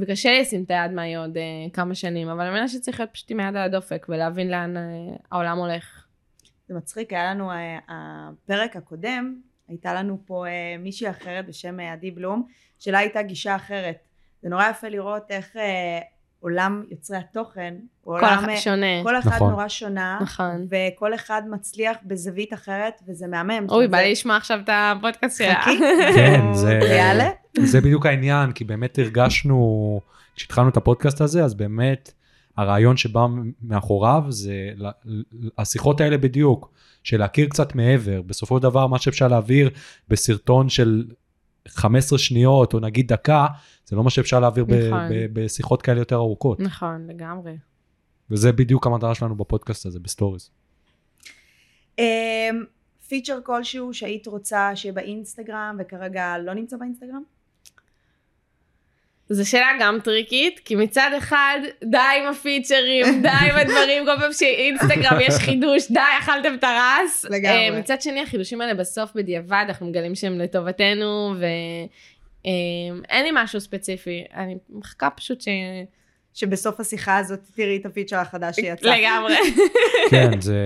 וקשה 0.00 0.32
לי 0.32 0.40
לשים 0.40 0.62
את 0.62 0.70
היד 0.70 0.90
מה 0.90 1.06
יהיה 1.06 1.20
עוד 1.20 1.36
אה, 1.36 1.42
כמה 1.72 1.94
שנים, 1.94 2.28
אבל 2.28 2.40
אני 2.40 2.50
מבינה 2.50 2.68
שצריך 2.68 3.00
להיות 3.00 3.12
פשוט 3.12 3.30
עם 3.30 3.40
היד 3.40 3.56
על 3.56 3.62
הדופק 3.62 4.06
ולהבין 4.08 4.50
לאן 4.50 4.76
אה, 4.76 4.82
העולם 5.32 5.58
הולך. 5.58 6.06
זה 6.68 6.74
מצחיק, 6.74 7.12
היה 7.12 7.34
לנו, 7.34 7.50
הפרק 7.88 8.76
הקודם, 8.76 9.40
הייתה 9.68 9.94
לנו 9.94 10.18
פה 10.26 10.44
מישהי 10.78 11.10
אחרת 11.10 11.46
בשם 11.46 11.80
עדי 11.80 12.10
בלום, 12.10 12.46
שלה 12.78 12.98
הייתה 12.98 13.22
גישה 13.22 13.56
אחרת. 13.56 13.96
זה 14.42 14.48
נורא 14.48 14.68
יפה 14.70 14.88
לראות 14.88 15.30
איך 15.30 15.56
עולם 16.44 16.82
יוצרי 16.90 17.16
התוכן, 17.16 17.74
הוא 18.02 18.18
כל 18.18 18.26
עולם, 18.26 18.38
אחד 18.38 18.48
אה, 18.48 18.56
שונה. 18.56 19.02
כל 19.02 19.18
אחד 19.18 19.30
נכון. 19.30 19.50
נורא 19.50 19.68
שונה, 19.68 20.18
נכון. 20.22 20.66
וכל 20.70 21.14
אחד 21.14 21.42
מצליח 21.50 21.96
בזווית 22.04 22.52
אחרת, 22.52 23.02
וזה 23.08 23.26
מהמם. 23.26 23.66
אוי, 23.68 23.88
בא 23.88 23.98
לי 23.98 24.12
לשמוע 24.12 24.36
עכשיו 24.36 24.60
את 24.64 24.68
הפודקאסט 24.72 25.38
שלה. 25.38 25.60
חכי. 25.62 25.78
כן, 26.16 26.40
זה, 26.52 26.80
זה 27.72 27.80
בדיוק 27.80 28.06
העניין, 28.06 28.52
כי 28.52 28.64
באמת 28.64 28.98
הרגשנו, 28.98 30.00
כשהתחלנו 30.36 30.68
את 30.68 30.76
הפודקאסט 30.76 31.20
הזה, 31.20 31.44
אז 31.44 31.54
באמת 31.54 32.12
הרעיון 32.56 32.96
שבא 32.96 33.26
מאחוריו 33.62 34.22
זה 34.28 34.54
השיחות 35.58 36.00
האלה 36.00 36.18
בדיוק, 36.18 36.70
של 37.02 37.18
להכיר 37.18 37.48
קצת 37.48 37.74
מעבר. 37.74 38.22
בסופו 38.22 38.56
של 38.56 38.62
דבר, 38.62 38.86
מה 38.86 38.98
שאפשר 38.98 39.28
להעביר 39.28 39.70
בסרטון 40.08 40.68
של 40.68 41.04
15 41.68 42.18
שניות, 42.18 42.74
או 42.74 42.80
נגיד 42.80 43.12
דקה, 43.12 43.46
זה 43.86 43.96
לא 43.96 44.04
מה 44.04 44.10
שאפשר 44.10 44.40
להעביר 44.40 44.64
ב- 44.64 44.72
נכון. 44.74 45.08
ב- 45.10 45.26
בשיחות 45.32 45.82
כאלה 45.82 45.98
יותר 46.00 46.16
ארוכות. 46.16 46.60
נכון, 46.60 47.06
לגמרי. 47.06 47.56
וזה 48.30 48.52
בדיוק 48.52 48.86
המטרה 48.86 49.14
שלנו 49.14 49.34
בפודקאסט 49.34 49.86
הזה, 49.86 50.00
בסטוריז. 50.00 50.50
אמ, 51.98 52.04
feature 53.08 53.38
כלשהו 53.44 53.94
שהיית 53.94 54.26
רוצה 54.26 54.76
שיהיה 54.76 54.92
באינסטגרם 54.92 55.76
וכרגע 55.80 56.38
לא 56.38 56.54
נמצא 56.54 56.76
באינסטגרם? 56.76 57.22
זו 59.28 59.50
שאלה 59.50 59.68
גם 59.80 59.98
טריקית, 60.04 60.60
כי 60.64 60.74
מצד 60.74 61.10
אחד, 61.18 61.58
די 61.84 61.98
עם 61.98 62.30
הפיצ'רים, 62.30 63.06
די 63.22 63.28
עם 63.28 63.56
הדברים, 63.56 64.04
כל 64.04 64.20
פעם 64.20 64.32
שאינסטגרם 64.32 65.20
יש 65.20 65.34
חידוש, 65.34 65.90
די, 65.90 66.00
אכלתם 66.20 66.54
את 66.54 66.64
הרס. 66.64 67.26
לגמרי. 67.30 67.70
אה, 67.70 67.78
מצד 67.78 68.02
שני, 68.02 68.20
החידושים 68.20 68.60
האלה 68.60 68.74
בסוף 68.74 69.10
בדיעבד, 69.14 69.64
אנחנו 69.68 69.86
מגלים 69.86 70.14
שהם 70.14 70.38
לטובתנו, 70.38 71.34
ואין 72.44 73.24
לי 73.24 73.30
משהו 73.32 73.60
ספציפי, 73.60 74.24
אני 74.34 74.56
מחכה 74.70 75.10
פשוט 75.10 75.40
ש... 75.40 75.48
שבסוף 76.34 76.80
השיחה 76.80 77.18
הזאת 77.18 77.40
תראי 77.56 77.76
את 77.76 77.86
הפיצ'ר 77.86 78.16
החדש 78.16 78.56
שיצא. 78.56 78.96
לגמרי. 78.96 79.34
כן, 80.10 80.40
זה 80.40 80.58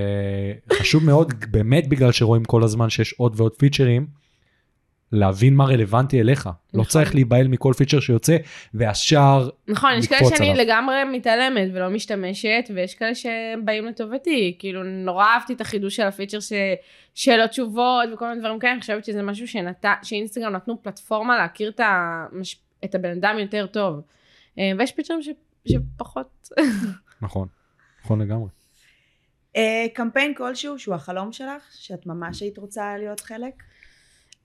חשוב 0.73 1.05
מאוד, 1.05 1.35
באמת 1.51 1.89
בגלל 1.89 2.13
שרואים 2.13 2.45
כל 2.45 2.63
הזמן 2.63 2.91
שיש 2.91 3.13
עוד 3.13 3.41
ועוד 3.41 3.53
פיצ'רים, 3.59 4.07
להבין 5.13 5.55
מה 5.55 5.65
רלוונטי 5.65 6.21
אליך. 6.21 6.47
לא 6.47 6.53
נכון. 6.73 6.85
צריך 6.85 7.15
להיבהל 7.15 7.49
מכל 7.49 7.73
פיצ'ר 7.77 8.01
שיוצא, 8.01 8.37
והשאר, 8.75 9.49
נכון, 9.69 9.91
יש 9.99 10.07
כאלה 10.07 10.29
שאני 10.37 10.51
עליו. 10.51 10.65
לגמרי 10.65 11.05
מתעלמת 11.05 11.69
ולא 11.73 11.89
משתמשת, 11.91 12.71
ויש 12.75 12.95
כאלה 12.95 13.15
שבאים 13.15 13.87
לטובתי. 13.87 14.57
כאילו, 14.59 14.83
נורא 14.85 15.27
אהבתי 15.27 15.53
את 15.53 15.61
החידוש 15.61 15.97
של 15.97 16.03
הפיצ'ר 16.03 16.41
ש... 16.41 16.53
שאלות 17.15 17.51
תשובות 17.51 18.09
וכל 18.13 18.29
מיני 18.29 18.41
דברים 18.41 18.59
כאלה, 18.59 18.73
אני 18.73 18.81
חושבת 18.81 19.05
שזה 19.05 19.23
משהו 19.23 19.49
שנת... 19.49 19.85
שאינסטגרם 20.03 20.53
נתנו 20.53 20.83
פלטפורמה 20.83 21.39
להכיר 21.39 21.71
את, 21.71 21.81
המש... 21.85 22.61
את 22.85 22.95
הבן 22.95 23.11
אדם 23.11 23.39
יותר 23.39 23.67
טוב. 23.67 24.01
אה, 24.59 24.73
ויש 24.79 24.93
פיצ'רים 24.93 25.23
ש... 25.23 25.29
שפחות... 25.69 26.49
נכון, 27.23 27.49
נכון 28.05 28.23
לגמרי. 28.23 28.49
אה, 29.57 29.87
קמפיין 29.95 30.35
כלשהו 30.35 30.79
שהוא 30.79 30.95
החלום 30.95 31.33
שלך, 31.33 31.63
שאת 31.73 32.07
ממש 32.07 32.41
היית 32.41 32.59
רוצה 32.59 32.99
להיות 32.99 33.21
חלק? 33.21 33.63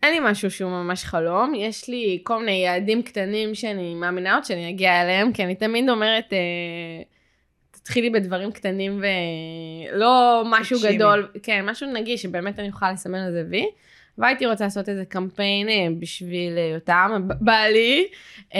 אין 0.03 0.13
לי 0.13 0.31
משהו 0.31 0.51
שהוא 0.51 0.72
ממש 0.72 1.03
חלום, 1.03 1.53
יש 1.55 1.89
לי 1.89 2.19
כל 2.24 2.39
מיני 2.39 2.51
יעדים 2.51 3.01
קטנים 3.01 3.55
שאני 3.55 3.93
מאמינה 3.93 4.36
עוד 4.36 4.45
שאני 4.45 4.69
אגיע 4.69 5.01
אליהם, 5.01 5.33
כי 5.33 5.43
אני 5.43 5.55
תמיד 5.55 5.89
אומרת, 5.89 6.33
אה, 6.33 6.38
תתחילי 7.72 8.10
בדברים 8.10 8.51
קטנים 8.51 9.01
ולא 9.93 10.43
משהו 10.45 10.77
תגשימי. 10.77 10.95
גדול, 10.95 11.27
כן, 11.43 11.65
משהו 11.69 11.93
נגיש 11.93 12.21
שבאמת 12.21 12.60
אני 12.60 12.67
אוכל 12.67 12.91
לסמן 12.91 13.19
על 13.19 13.32
זה 13.32 13.43
וי. 13.49 13.65
והייתי 14.17 14.45
רוצה 14.45 14.63
לעשות 14.63 14.89
איזה 14.89 15.06
קמפיין 15.06 15.69
אה, 15.69 15.88
בשביל 15.99 16.58
אה, 16.58 16.69
יותם, 16.73 17.21
ב- 17.27 17.34
בעלי. 17.41 18.08
אה, 18.56 18.60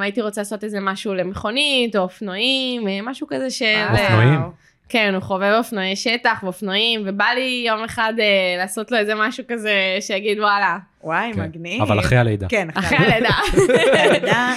הייתי 0.00 0.22
רוצה 0.22 0.40
לעשות 0.40 0.64
איזה 0.64 0.80
משהו 0.80 1.14
למכונית 1.14 1.96
או 1.96 2.02
אופנועים, 2.02 2.88
אה, 2.88 2.98
משהו 3.02 3.26
כזה 3.26 3.50
של... 3.50 3.84
אופנועים? 3.90 4.40
כן, 4.88 5.14
הוא 5.14 5.22
חובב 5.22 5.54
אופנועי 5.58 5.96
שטח 5.96 6.40
ואופנועים, 6.42 7.02
ובא 7.06 7.24
לי 7.24 7.64
יום 7.66 7.84
אחד 7.84 8.12
אה, 8.20 8.54
לעשות 8.58 8.90
לו 8.92 8.98
איזה 8.98 9.14
משהו 9.14 9.44
כזה 9.48 9.96
שיגיד 10.00 10.40
וואלה, 10.40 10.78
וואי, 11.04 11.32
כן. 11.34 11.42
מגניב. 11.42 11.82
אבל 11.82 12.00
אחרי 12.00 12.18
הלידה. 12.18 12.48
כן, 12.48 12.68
אחרי 12.74 12.98
הלידה. 12.98 13.34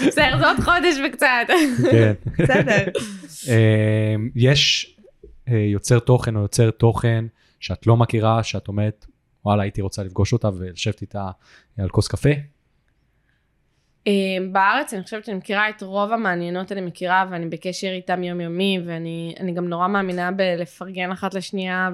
בסדר, 0.08 0.38
זה 0.38 0.48
עוד 0.48 0.60
חודש 0.60 0.96
וקצת. 1.08 1.48
כן. 1.92 2.14
בסדר. 2.40 2.86
אה, 3.50 4.16
יש 4.36 4.96
אה, 5.50 5.58
יוצר 5.58 6.00
תוכן 6.00 6.36
או 6.36 6.42
יוצר 6.42 6.72
תוכן 6.72 7.26
שאת 7.60 7.88
לא 7.88 7.98
מכירה, 7.98 8.44
שאת 8.44 8.68
אומרת, 8.68 9.06
וואלה, 9.46 9.64
הייתי 9.64 9.82
רוצה 9.82 10.04
לפגוש 10.04 10.34
אותה 10.34 10.50
ולשבת 10.58 11.02
איתה 11.02 11.30
על 11.80 11.90
כוס 11.90 12.08
קפה. 12.08 12.30
אה, 14.08 14.14
בארץ 14.52 14.94
אני 14.94 15.04
חושבת 15.04 15.26
שאני 15.26 15.38
מכירה 15.38 15.70
את 15.70 15.84
רוב 15.84 16.12
המעניינות 16.12 16.72
אני 16.72 16.82
מכירה 16.82 17.26
ואני 17.32 17.46
בקשר 17.46 17.88
איתם 17.88 18.24
יומיומי 18.24 18.80
ואני 18.86 19.36
אני 19.40 19.54
גם 19.54 19.68
נורא 19.68 19.88
מאמינה 19.88 20.32
בלפרגן 20.32 21.12
אחת 21.12 21.34
לשנייה 21.34 21.90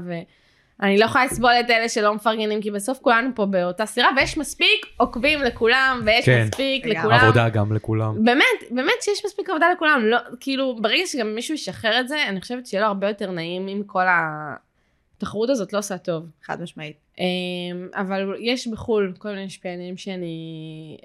ואני 0.80 0.98
לא 0.98 1.06
יכולה 1.06 1.26
לסבול 1.26 1.52
את 1.52 1.70
אלה 1.70 1.90
שלא 1.90 2.14
מפרגנים 2.14 2.62
כי 2.62 2.72
בסוף 2.72 3.00
כולנו 3.02 3.30
פה 3.36 3.46
באותה 3.46 3.86
סירה 3.86 4.10
ויש 4.18 4.38
מספיק 4.38 4.86
עוקבים 4.98 5.42
לכולם 5.42 6.02
ויש 6.06 6.26
כן. 6.26 6.44
מספיק 6.48 6.86
לגמרי. 6.86 7.00
לכולם. 7.00 7.20
עבודה 7.20 7.50
גם 7.50 7.74
לכולם. 7.74 8.24
באמת, 8.24 8.44
באמת 8.72 8.94
שיש 9.02 9.26
מספיק 9.26 9.50
עבודה 9.50 9.72
לכולם, 9.76 10.02
לא, 10.06 10.18
כאילו 10.40 10.76
ברגע 10.82 11.06
שגם 11.06 11.36
מישהו 11.36 11.54
ישחרר 11.54 12.00
את 12.00 12.08
זה, 12.08 12.24
אני 12.28 12.42
חושבת 12.42 12.66
שיהיה 12.66 12.82
לו 12.82 12.88
הרבה 12.88 13.08
יותר 13.08 13.32
נעים 13.32 13.68
אם 13.68 13.82
כל 13.86 14.04
התחרות 15.18 15.50
הזאת 15.50 15.74
לא 15.74 15.78
עושה 15.80 15.98
טוב. 15.98 16.26
חד 16.44 16.62
משמעית. 16.62 16.98
אמ, 17.20 17.24
אבל 17.96 18.36
יש 18.40 18.68
בחו"ל 18.68 19.14
כל 19.18 19.30
מיני 19.30 19.46
משפיענים 19.46 19.98
שאני, 19.98 20.38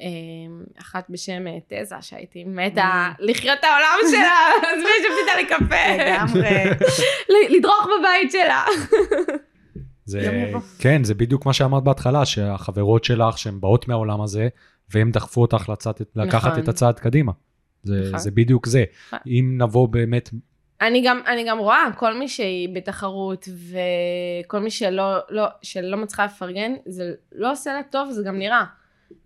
אמ, 0.01 0.63
אחת 0.81 1.07
בשם 1.11 1.47
אה, 1.47 1.59
תזה, 1.69 1.95
שהייתי 2.01 2.45
מתה 2.45 3.11
לחיות 3.19 3.59
את 3.59 3.65
העולם 3.65 4.11
שלה, 4.11 4.39
אז 4.73 4.79
ישבתי 4.79 5.21
איתה 5.21 5.55
לקפה, 5.57 6.05
לגמרי. 6.05 6.65
ל- 7.33 7.57
לדרוך 7.57 7.87
בבית 8.01 8.33
שלה. 8.33 8.65
זה. 10.09 10.53
כן, 10.79 11.05
זה 11.05 11.15
בדיוק 11.15 11.47
מה 11.47 11.53
שאמרת 11.53 11.83
בהתחלה, 11.83 12.25
שהחברות 12.25 13.05
שלך 13.05 13.39
שהן 13.39 13.61
באות 13.61 13.89
מהעולם 13.89 14.21
הזה, 14.21 14.49
והם 14.91 15.11
דחפו 15.11 15.41
אותך 15.41 15.69
לצאת, 15.69 16.03
לקחת 16.17 16.51
נכון. 16.51 16.63
את 16.63 16.69
הצעד 16.69 16.99
קדימה. 16.99 17.33
זה, 17.83 18.01
נכון. 18.07 18.19
זה 18.19 18.31
בדיוק 18.31 18.67
זה. 18.67 18.85
נכון. 19.07 19.19
אם 19.27 19.59
נבוא 19.59 19.89
באמת, 19.89 20.31
אני 20.81 21.03
גם, 21.07 21.21
אני 21.27 21.45
גם 21.49 21.59
רואה 21.59 21.85
כל 21.97 22.19
מי 22.19 22.29
שהיא 22.29 22.69
בתחרות 22.75 23.49
וכל 24.45 24.59
מי 24.59 24.71
שלא, 24.71 25.19
לא, 25.31 25.47
שלא 25.63 25.97
מצליחה 25.97 26.25
לפרגן, 26.25 26.73
זה 26.87 27.13
לא 27.33 27.53
עושה 27.53 27.73
לה 27.73 27.83
טוב, 27.83 28.11
זה 28.11 28.23
גם 28.23 28.39
נראה. 28.39 28.65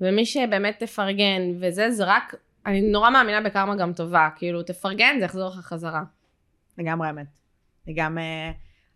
ומי 0.00 0.26
שבאמת 0.26 0.78
תפרגן 0.78 1.42
וזה, 1.60 1.90
זה 1.90 2.04
רק, 2.04 2.34
אני 2.66 2.80
נורא 2.80 3.10
מאמינה 3.10 3.40
בקרמה 3.40 3.76
גם 3.76 3.92
טובה, 3.92 4.28
כאילו 4.36 4.62
תפרגן, 4.62 5.16
זה 5.18 5.24
יחזור 5.24 5.48
לך 5.48 5.54
חזרה. 5.54 6.02
לגמרי 6.78 7.10
אמת. 7.10 7.26
אני 7.86 7.94
גם 7.94 8.18
אה, 8.18 8.50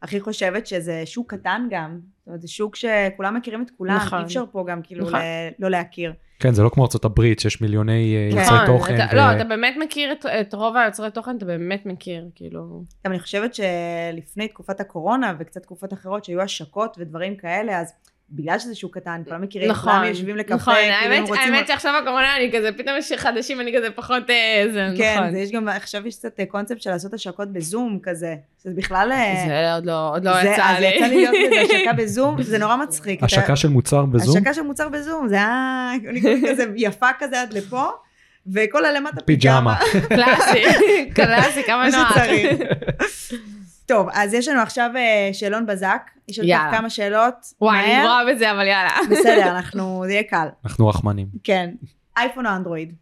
הכי 0.07 0.21
חושבת 0.21 0.67
שזה 0.67 1.03
שוק 1.07 1.35
קטן 1.35 1.67
גם. 1.71 1.99
זאת 2.19 2.27
אומרת, 2.27 2.43
זה 2.43 2.49
שוק 2.49 2.77
שכולם 2.77 3.35
מכירים 3.37 3.63
את 3.63 3.71
כולם. 3.79 3.97
נכון. 3.97 4.19
אי 4.19 4.25
אפשר 4.25 4.45
פה 4.53 4.65
גם 4.69 4.83
כאילו 4.83 5.07
נכון. 5.07 5.21
ל- 5.21 5.49
לא 5.59 5.71
להכיר. 5.71 6.13
כן, 6.39 6.55
זה 6.55 6.63
לא 6.63 6.69
כמו 6.69 6.83
ארצות 6.83 7.05
הברית, 7.05 7.41
שיש 7.41 7.61
מיליוני 7.61 8.17
אה, 8.17 8.33
כן. 8.33 8.39
יוצרי 8.39 8.59
תוכן. 8.67 8.95
אתה, 8.95 9.05
ו- 9.13 9.17
לא, 9.17 9.37
אתה 9.37 9.45
באמת 9.45 9.75
מכיר 9.81 10.13
את, 10.13 10.27
את 10.27 10.55
רוב 10.55 10.77
היוצרי 10.77 11.11
תוכן, 11.11 11.37
אתה 11.37 11.45
באמת 11.45 11.87
מכיר, 11.87 12.29
כאילו. 12.35 12.83
גם 13.07 13.13
אני 13.13 13.21
חושבת 13.21 13.55
שלפני 13.55 14.49
תקופת 14.49 14.81
הקורונה 14.81 15.35
וקצת 15.39 15.63
תקופות 15.63 15.93
אחרות 15.93 16.25
שהיו 16.25 16.41
השקות 16.41 16.97
ודברים 17.01 17.37
כאלה, 17.37 17.81
אז 17.81 17.93
בגלל 18.31 18.59
שזה 18.59 18.75
שוק 18.75 18.99
קטן, 18.99 19.23
כולם 19.29 19.43
מכירים, 19.43 19.71
נכון, 19.71 19.93
כולם 19.93 20.05
יושבים 20.05 20.37
לקפה, 20.37 20.55
נכון, 20.55 20.75
כאילו 20.75 20.95
האמת, 21.15 21.29
רוצים... 21.29 21.55
האמת 21.55 21.69
שעכשיו 21.69 21.93
הקורונה 22.03 22.37
אני 22.37 22.51
כזה, 22.53 22.73
פתאום 22.73 22.97
יש 22.99 23.13
חדשים, 23.13 23.61
אני 23.61 23.73
כזה 23.77 23.91
פחות, 23.91 24.31
אה, 24.31 24.65
זה 24.73 24.89
כן, 24.97 25.15
נכון. 25.19 25.31
זה 25.31 25.39
יש 25.39 25.51
גם, 25.53 25.69
עכשיו 25.69 26.07
יש 26.07 26.17
קצת 26.19 26.41
אה, 26.41 26.47
קונספט 26.47 26.81
של 26.81 26.91
לעשות 26.91 27.15
השקות 27.15 27.53
בזום 27.53 27.99
כזה, 28.03 28.35
שזה 28.63 28.75
בכלל... 28.77 29.13
אה, 29.13 29.45
זה 29.47 29.75
עוד 29.75 29.87
לא, 29.87 30.11
עוד 30.11 30.25
לא 30.25 30.43
זה- 30.43 30.49
יצא 30.49 30.63
אז 30.65 30.81
לי. 30.81 30.87
יצא 30.87 31.05
לי 31.07 31.17
להיות 31.17 31.35
בזה 31.47 31.61
השקה 31.79 31.93
בזום, 31.93 32.43
זה 32.43 32.59
נורא 32.59 32.77
מצחיק. 32.77 33.19
אתה- 33.19 33.27
השקה 33.27 33.57
של 33.57 33.69
מוצר 33.69 34.05
בזום, 34.05 34.37
השקה 34.37 34.55
של 34.55 34.63
מוצר 34.63 34.89
בזום, 34.89 35.29
זה 35.29 35.35
היה 35.35 35.91
אני 36.11 36.21
קוראת 36.21 36.39
כזה 36.51 36.65
יפה 36.77 37.09
כזה 37.19 37.43
עד 37.43 37.53
לפה, 37.53 37.87
וכל 38.53 38.85
הלמטה 38.85 39.21
פיג'מה. 39.23 39.77
קלאסי, 40.09 40.63
קלאסי, 41.15 41.63
כמה 41.67 41.89
מה 41.91 41.99
נוח. 41.99 42.17
טוב, 43.87 44.09
אז 44.13 44.35
יש 44.35 44.49
לנו 44.49 44.61
עכשיו 44.61 44.91
אה, 44.97 45.31
שאלון 45.33 45.67
בזק, 45.67 46.11
יש 46.29 46.39
לנו 46.39 46.49
יאללה. 46.49 46.71
כמה 46.71 46.91
שאלות. 46.91 47.35
וואי, 47.61 47.79
אני. 47.79 48.03
גרועה 48.03 48.25
בזה, 48.35 48.51
אבל 48.51 48.67
יאללה. 48.67 48.91
בסדר, 49.11 49.51
אנחנו, 49.57 50.03
זה 50.07 50.13
יהיה 50.13 50.23
קל. 50.23 50.47
אנחנו 50.65 50.89
רחמנים. 50.89 51.27
כן. 51.45 51.71
אייפון 52.17 52.47
או 52.47 52.51
אנדרואיד? 52.51 52.95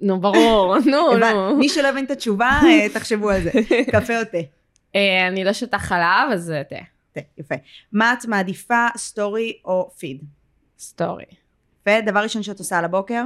נו, 0.00 0.20
ברור, 0.20 0.76
נו, 0.90 1.16
נו. 1.16 1.56
מי 1.56 1.68
שלא 1.68 1.88
הבין 1.88 2.04
את 2.04 2.10
התשובה, 2.10 2.60
אה, 2.64 2.86
תחשבו 2.94 3.30
על 3.30 3.42
זה. 3.42 3.50
קפה 3.90 4.18
או 4.18 4.24
תה? 4.24 4.38
אה, 4.96 5.28
אני 5.28 5.44
לא 5.44 5.52
שותה 5.52 5.78
חלב, 5.78 6.30
אז 6.32 6.42
זה 6.42 6.62
תה. 6.68 6.76
תה, 7.12 7.20
יפה. 7.38 7.54
מה 7.92 8.12
את 8.12 8.24
מעדיפה, 8.24 8.86
סטורי 8.96 9.52
או 9.64 9.90
פיד? 9.98 10.22
סטורי. 10.78 11.24
יפה, 11.80 12.00
דבר 12.00 12.20
ראשון 12.20 12.42
שאת 12.42 12.58
עושה 12.58 12.78
על 12.78 12.84
הבוקר? 12.84 13.22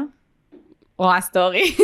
רואה 0.98 1.20
סטורי. 1.20 1.74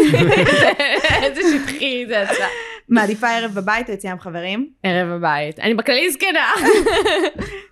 איזה 1.22 1.40
שטחי 1.52 2.06
זה 2.06 2.14
יצא. 2.14 2.46
מעדיפה 2.90 3.28
ערב 3.30 3.54
בבית 3.54 3.88
או 3.88 3.94
יציאה 3.94 4.12
עם 4.12 4.20
חברים? 4.20 4.68
ערב 4.82 5.08
בבית. 5.08 5.58
אני 5.58 5.74
בכללי 5.74 6.10
זקנה. 6.10 6.52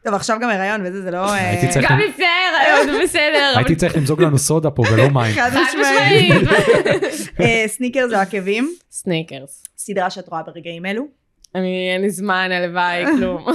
טוב, 0.05 0.15
עכשיו 0.15 0.39
גם 0.41 0.51
הריון 0.51 0.81
וזה, 0.85 1.03
זה 1.03 1.11
לא... 1.11 1.35
אה, 1.35 1.63
גם 1.83 1.99
לפני 1.99 2.25
ההיריון 2.25 2.93
זה 2.93 3.03
בסדר. 3.03 3.53
הייתי 3.57 3.77
צריך 3.77 3.97
למזוג 3.97 4.23
לנו 4.23 4.39
סודה 4.39 4.71
פה 4.71 4.83
ולא 4.93 5.09
מים. 5.09 5.35
חד. 5.35 5.51
משמעית. 5.69 6.49
אה, 7.41 7.65
סניקרס 7.67 8.13
או 8.13 8.19
עקבים? 8.19 8.71
סניקרס. 8.91 9.65
סדרה 9.79 10.11
שאת 10.11 10.29
רואה 10.29 10.43
ברגעים 10.43 10.87
אלו? 10.87 11.07
אני, 11.55 11.91
אין 11.93 12.01
לי 12.01 12.11
זמן, 12.11 12.51
הלוואי, 12.53 13.05
כלום. 13.19 13.47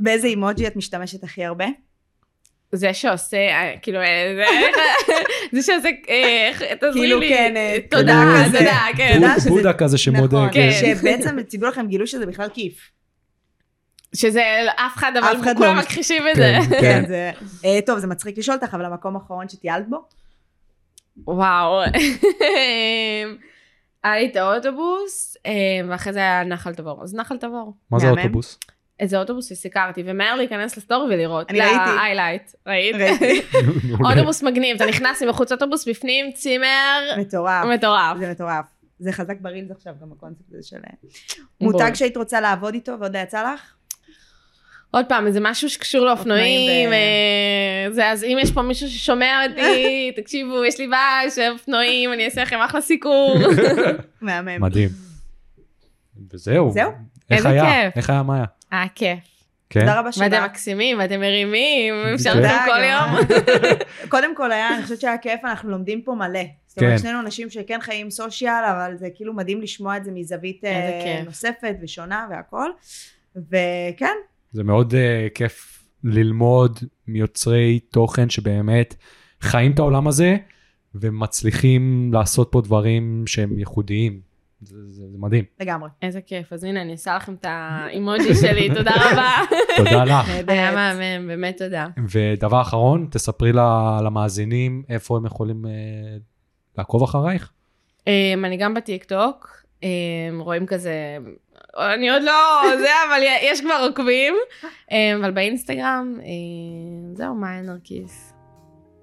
באיזה 0.00 0.26
אימוג'י 0.26 0.66
את 0.66 0.76
משתמשת 0.76 1.24
הכי 1.24 1.44
הרבה? 1.44 1.66
זה 2.74 2.94
שעושה, 2.94 3.36
אה, 3.36 3.74
כאילו, 3.82 4.00
אה, 4.00 4.34
זה- 4.36 4.44
זה 5.60 5.72
שעושה, 5.72 5.88
אה, 6.08 6.48
איך, 6.48 6.62
תעזרי 6.62 7.00
כאילו, 7.00 7.20
לי. 7.20 7.28
כן, 7.28 7.54
תודה, 7.90 8.24
כזה. 8.46 8.58
תודה, 8.58 8.80
כן. 8.96 9.20
בודה 9.48 9.72
כזה 9.72 9.98
שמודה. 9.98 10.24
נכון, 10.36 10.48
כן. 10.52 10.68
שבעצם 10.80 11.42
תדעו 11.42 11.68
לכם 11.68 11.86
גילו 11.86 12.06
שזה 12.06 12.26
בכלל 12.26 12.48
כיף. 12.54 12.90
שזה 14.14 14.42
אף 14.76 14.96
אחד, 14.96 15.12
אבל 15.16 15.54
כולם 15.56 15.76
לא- 15.76 15.82
מכחישים 15.82 16.28
את 16.28 16.36
זה. 16.36 16.56
כן, 16.70 16.80
כן, 16.80 16.80
כן. 16.80 17.04
זה... 17.06 17.30
טוב, 17.86 17.98
זה 17.98 18.06
מצחיק 18.06 18.38
לשאול 18.38 18.58
אותך, 18.62 18.74
אבל 18.74 18.84
המקום 18.84 19.16
האחרון 19.16 19.48
שטיילת 19.48 19.88
בו? 19.88 20.04
וואו. 21.26 21.82
היה 24.04 24.16
לי 24.18 24.26
את 24.26 24.36
האוטובוס, 24.36 25.36
ואחרי 25.88 26.12
זה 26.12 26.18
היה 26.18 26.44
נחל 26.44 26.74
תבור. 26.74 27.02
אז 27.02 27.14
נחל 27.14 27.36
תבור. 27.36 27.74
מה 27.90 27.98
זה 27.98 28.06
מהמם. 28.06 28.22
איזה 29.00 29.18
אוטובוס 29.18 29.48
שסיקרתי, 29.48 30.02
ומהר 30.06 30.34
להיכנס 30.34 30.76
לסטורי 30.76 31.14
ולראות. 31.14 31.50
אני 31.50 31.60
ראיתי. 31.60 31.74
ל-highlight, 31.74 32.56
ראית? 32.66 32.96
ראיתי. 32.96 33.42
אוטובוס 34.10 34.42
מגניב, 34.42 34.76
אתה 34.76 34.86
נכנס 34.86 35.22
מבחוץ 35.22 35.52
אוטובוס, 35.52 35.88
בפנים 35.88 36.32
צימר 36.32 37.00
מטורף. 37.18 37.64
מטורף. 37.74 38.18
זה 38.18 38.30
מטורף. 38.30 38.64
זה 38.98 39.12
חזק 39.12 39.40
ברילס 39.40 39.70
עכשיו, 39.70 39.94
גם 40.02 40.12
הקונספט 40.12 40.44
הזה 40.52 40.62
של... 40.62 40.76
מותג 41.60 41.84
בול. 41.84 41.94
שהיית 41.94 42.16
רוצה 42.16 42.40
לעבוד 42.40 42.74
איתו 42.74 42.92
ועוד 43.00 43.16
לא 43.16 43.22
יצא 43.22 43.52
לך? 43.52 43.74
עוד 44.90 45.06
פעם, 45.08 45.26
איזה 45.26 45.40
משהו 45.42 45.70
שקשור 45.70 46.06
לאופנועים, 46.06 46.92
אה, 46.92 47.86
זה, 47.90 48.10
אז 48.10 48.24
אם 48.24 48.38
יש 48.40 48.52
פה 48.52 48.62
מישהו 48.62 48.88
ששומע 48.88 49.46
אותי, 49.46 50.12
תקשיבו, 50.16 50.64
יש 50.64 50.80
לי 50.80 50.86
בעיה 50.86 51.30
של 51.30 51.52
אופנועים, 51.52 52.12
אני 52.12 52.24
אעשה 52.24 52.42
לכם 52.42 52.58
אחלה 52.64 52.80
סיקור. 52.80 53.38
מהמם. 54.20 54.62
מדהים. 54.62 54.88
וזהו. 56.32 56.70
זהו? 56.70 56.90
איך 57.30 57.38
איזה 57.38 57.48
היה? 57.48 57.84
כיף. 57.84 57.96
איך 57.96 58.10
היה 58.10 58.22
מאיה? 58.22 58.44
היה 58.78 58.88
כיף. 58.94 59.18
כן? 59.70 59.80
תודה 59.80 60.00
רבה 60.00 60.08
ואתם 60.08 60.12
שבאת. 60.12 60.50
מקסימים, 60.50 60.98
ואתם 60.98 61.20
מרימים, 61.20 61.94
אפשר 62.14 62.34
לכם 62.34 62.54
כל. 62.64 62.82
יום. 62.82 63.38
קודם 64.12 64.36
כל 64.36 64.52
היה, 64.52 64.74
אני 64.74 64.82
חושבת 64.82 65.00
שהיה 65.00 65.18
כיף, 65.18 65.40
אנחנו 65.44 65.70
לומדים 65.70 66.02
פה 66.02 66.14
מלא. 66.14 66.40
זאת 66.66 66.78
כן. 66.78 66.86
אומרת, 66.86 67.00
שנינו 67.00 67.20
אנשים 67.20 67.50
שכן 67.50 67.78
חיים 67.80 68.10
סושיאל, 68.10 68.64
אבל 68.64 68.96
זה 68.96 69.08
כאילו 69.14 69.34
מדהים 69.34 69.60
לשמוע 69.60 69.96
את 69.96 70.04
זה 70.04 70.10
מזווית 70.10 70.64
אה. 70.64 71.22
נוספת 71.24 71.74
ושונה 71.82 72.26
והכל. 72.30 72.70
וכן, 73.36 74.14
זה 74.54 74.64
מאוד 74.64 74.94
uh, 74.94 75.30
כיף 75.34 75.84
ללמוד 76.04 76.80
מיוצרי 77.08 77.80
תוכן 77.80 78.30
שבאמת 78.30 78.94
חיים 79.40 79.72
את 79.72 79.78
העולם 79.78 80.08
הזה 80.08 80.36
ומצליחים 80.94 82.10
לעשות 82.12 82.48
פה 82.52 82.60
דברים 82.60 83.24
שהם 83.26 83.58
ייחודיים. 83.58 84.33
זה, 84.60 84.76
זה, 84.86 85.02
זה 85.10 85.18
מדהים. 85.18 85.44
לגמרי. 85.60 85.88
איזה 86.02 86.20
כיף, 86.20 86.52
אז 86.52 86.64
הנה, 86.64 86.82
אני 86.82 86.92
אעשה 86.92 87.16
לכם 87.16 87.34
את 87.34 87.46
האימוג'י 87.48 88.34
שלי, 88.34 88.68
תודה 88.76 88.92
רבה. 89.10 89.30
תודה 89.76 90.04
לך. 90.04 90.28
היה. 90.48 90.72
מהמם, 90.74 91.26
באמת 91.26 91.58
תודה. 91.58 91.86
ודבר 92.12 92.60
אחרון, 92.60 93.08
תספרי 93.10 93.52
למאזינים 94.04 94.82
איפה 94.88 95.16
הם 95.16 95.26
יכולים 95.26 95.64
uh, 95.64 95.68
לעקוב 96.78 97.02
אחרייך. 97.02 97.52
אמ, 98.06 98.44
אני 98.44 98.56
גם 98.56 98.74
בטיקטוק, 98.74 99.64
אמ, 99.82 99.88
רואים 100.40 100.66
כזה, 100.66 101.16
אני 101.76 102.10
עוד 102.10 102.22
לא, 102.22 102.62
זה, 102.78 102.88
אבל 103.08 103.22
יש 103.42 103.60
כבר 103.60 103.86
עוקבים, 103.88 104.34
אמ, 104.90 104.96
אבל 105.20 105.30
באינסטגרם, 105.30 106.18
זהו, 107.14 107.34
מאיה 107.34 107.62
נרקיס. 107.62 108.34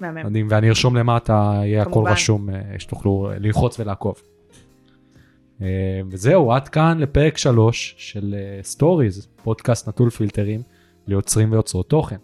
מהמם. 0.01 0.25
מדהים, 0.25 0.47
ואני 0.49 0.69
ארשום 0.69 0.95
למטה, 0.95 1.53
יהיה 1.63 1.81
הכל. 1.81 2.03
רשום, 2.07 2.49
אה, 2.49 2.79
שתוכלו 2.79 3.31
ללחוץ 3.39 3.79
ולעקוב. 3.79 4.21
אה, 5.61 5.67
וזהו, 6.11 6.53
עד 6.53 6.69
כאן 6.69 6.99
לפרק 6.99 7.37
3 7.37 7.95
של 7.97 8.35
סטוריז, 8.61 9.27
פודקאסט 9.43 9.89
נטול 9.89 10.09
פילטרים 10.09 10.61
ליוצרים 11.07 11.51
ויוצרות 11.51 11.89
תוכן. 11.89 12.17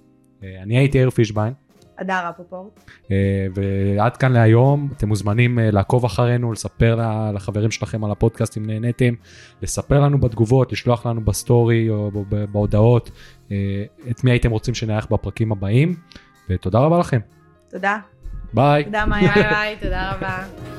אה, 0.44 0.62
אני 0.64 0.78
הייתי 0.78 0.98
יאיר 0.98 1.10
פישביין, 1.10 1.54
הדר 2.00 2.30
רפפורט. 2.30 2.80
אה, 3.12 3.48
ועד 3.56 4.18
כאן 4.18 4.32
להיום, 4.32 4.90
אתם 4.98 5.08
מוזמנים 5.08 5.60
אה, 5.60 5.72
לעקוב 5.72 6.06
אחרינו, 6.06 6.52
לספר 6.52 7.00
לחברים 7.34 7.72
שלכם 7.72 8.04
על 8.04 8.12
הפודקאסט 8.12 8.58
אם 8.58 8.66
נהניתם, 8.66 9.14
לספר 9.62 10.00
לנו 10.00 10.20
בתגובות, 10.20 10.72
לשלוח 10.72 11.06
לנו 11.06 11.22
בסטורי 11.22 11.90
או 11.90 12.12
בהודעות 12.52 13.12
אה, 13.52 13.84
את 14.12 14.24
מי 14.24 14.32
הייתם 14.32 14.52
רוצים 14.52 14.74
שנארח 14.74 15.06
בפרקים 15.06 15.52
הבאים, 15.52 15.96
ותודה 16.50 16.80
רבה 16.80 17.00
לכם. 17.00 17.20
תודה. 17.70 17.98
ביי. 18.54 18.84
תודה 18.84 19.06
מאיה. 19.06 19.34
ביי, 19.52 19.76
תודה 19.82 20.14
רבה. 20.14 20.77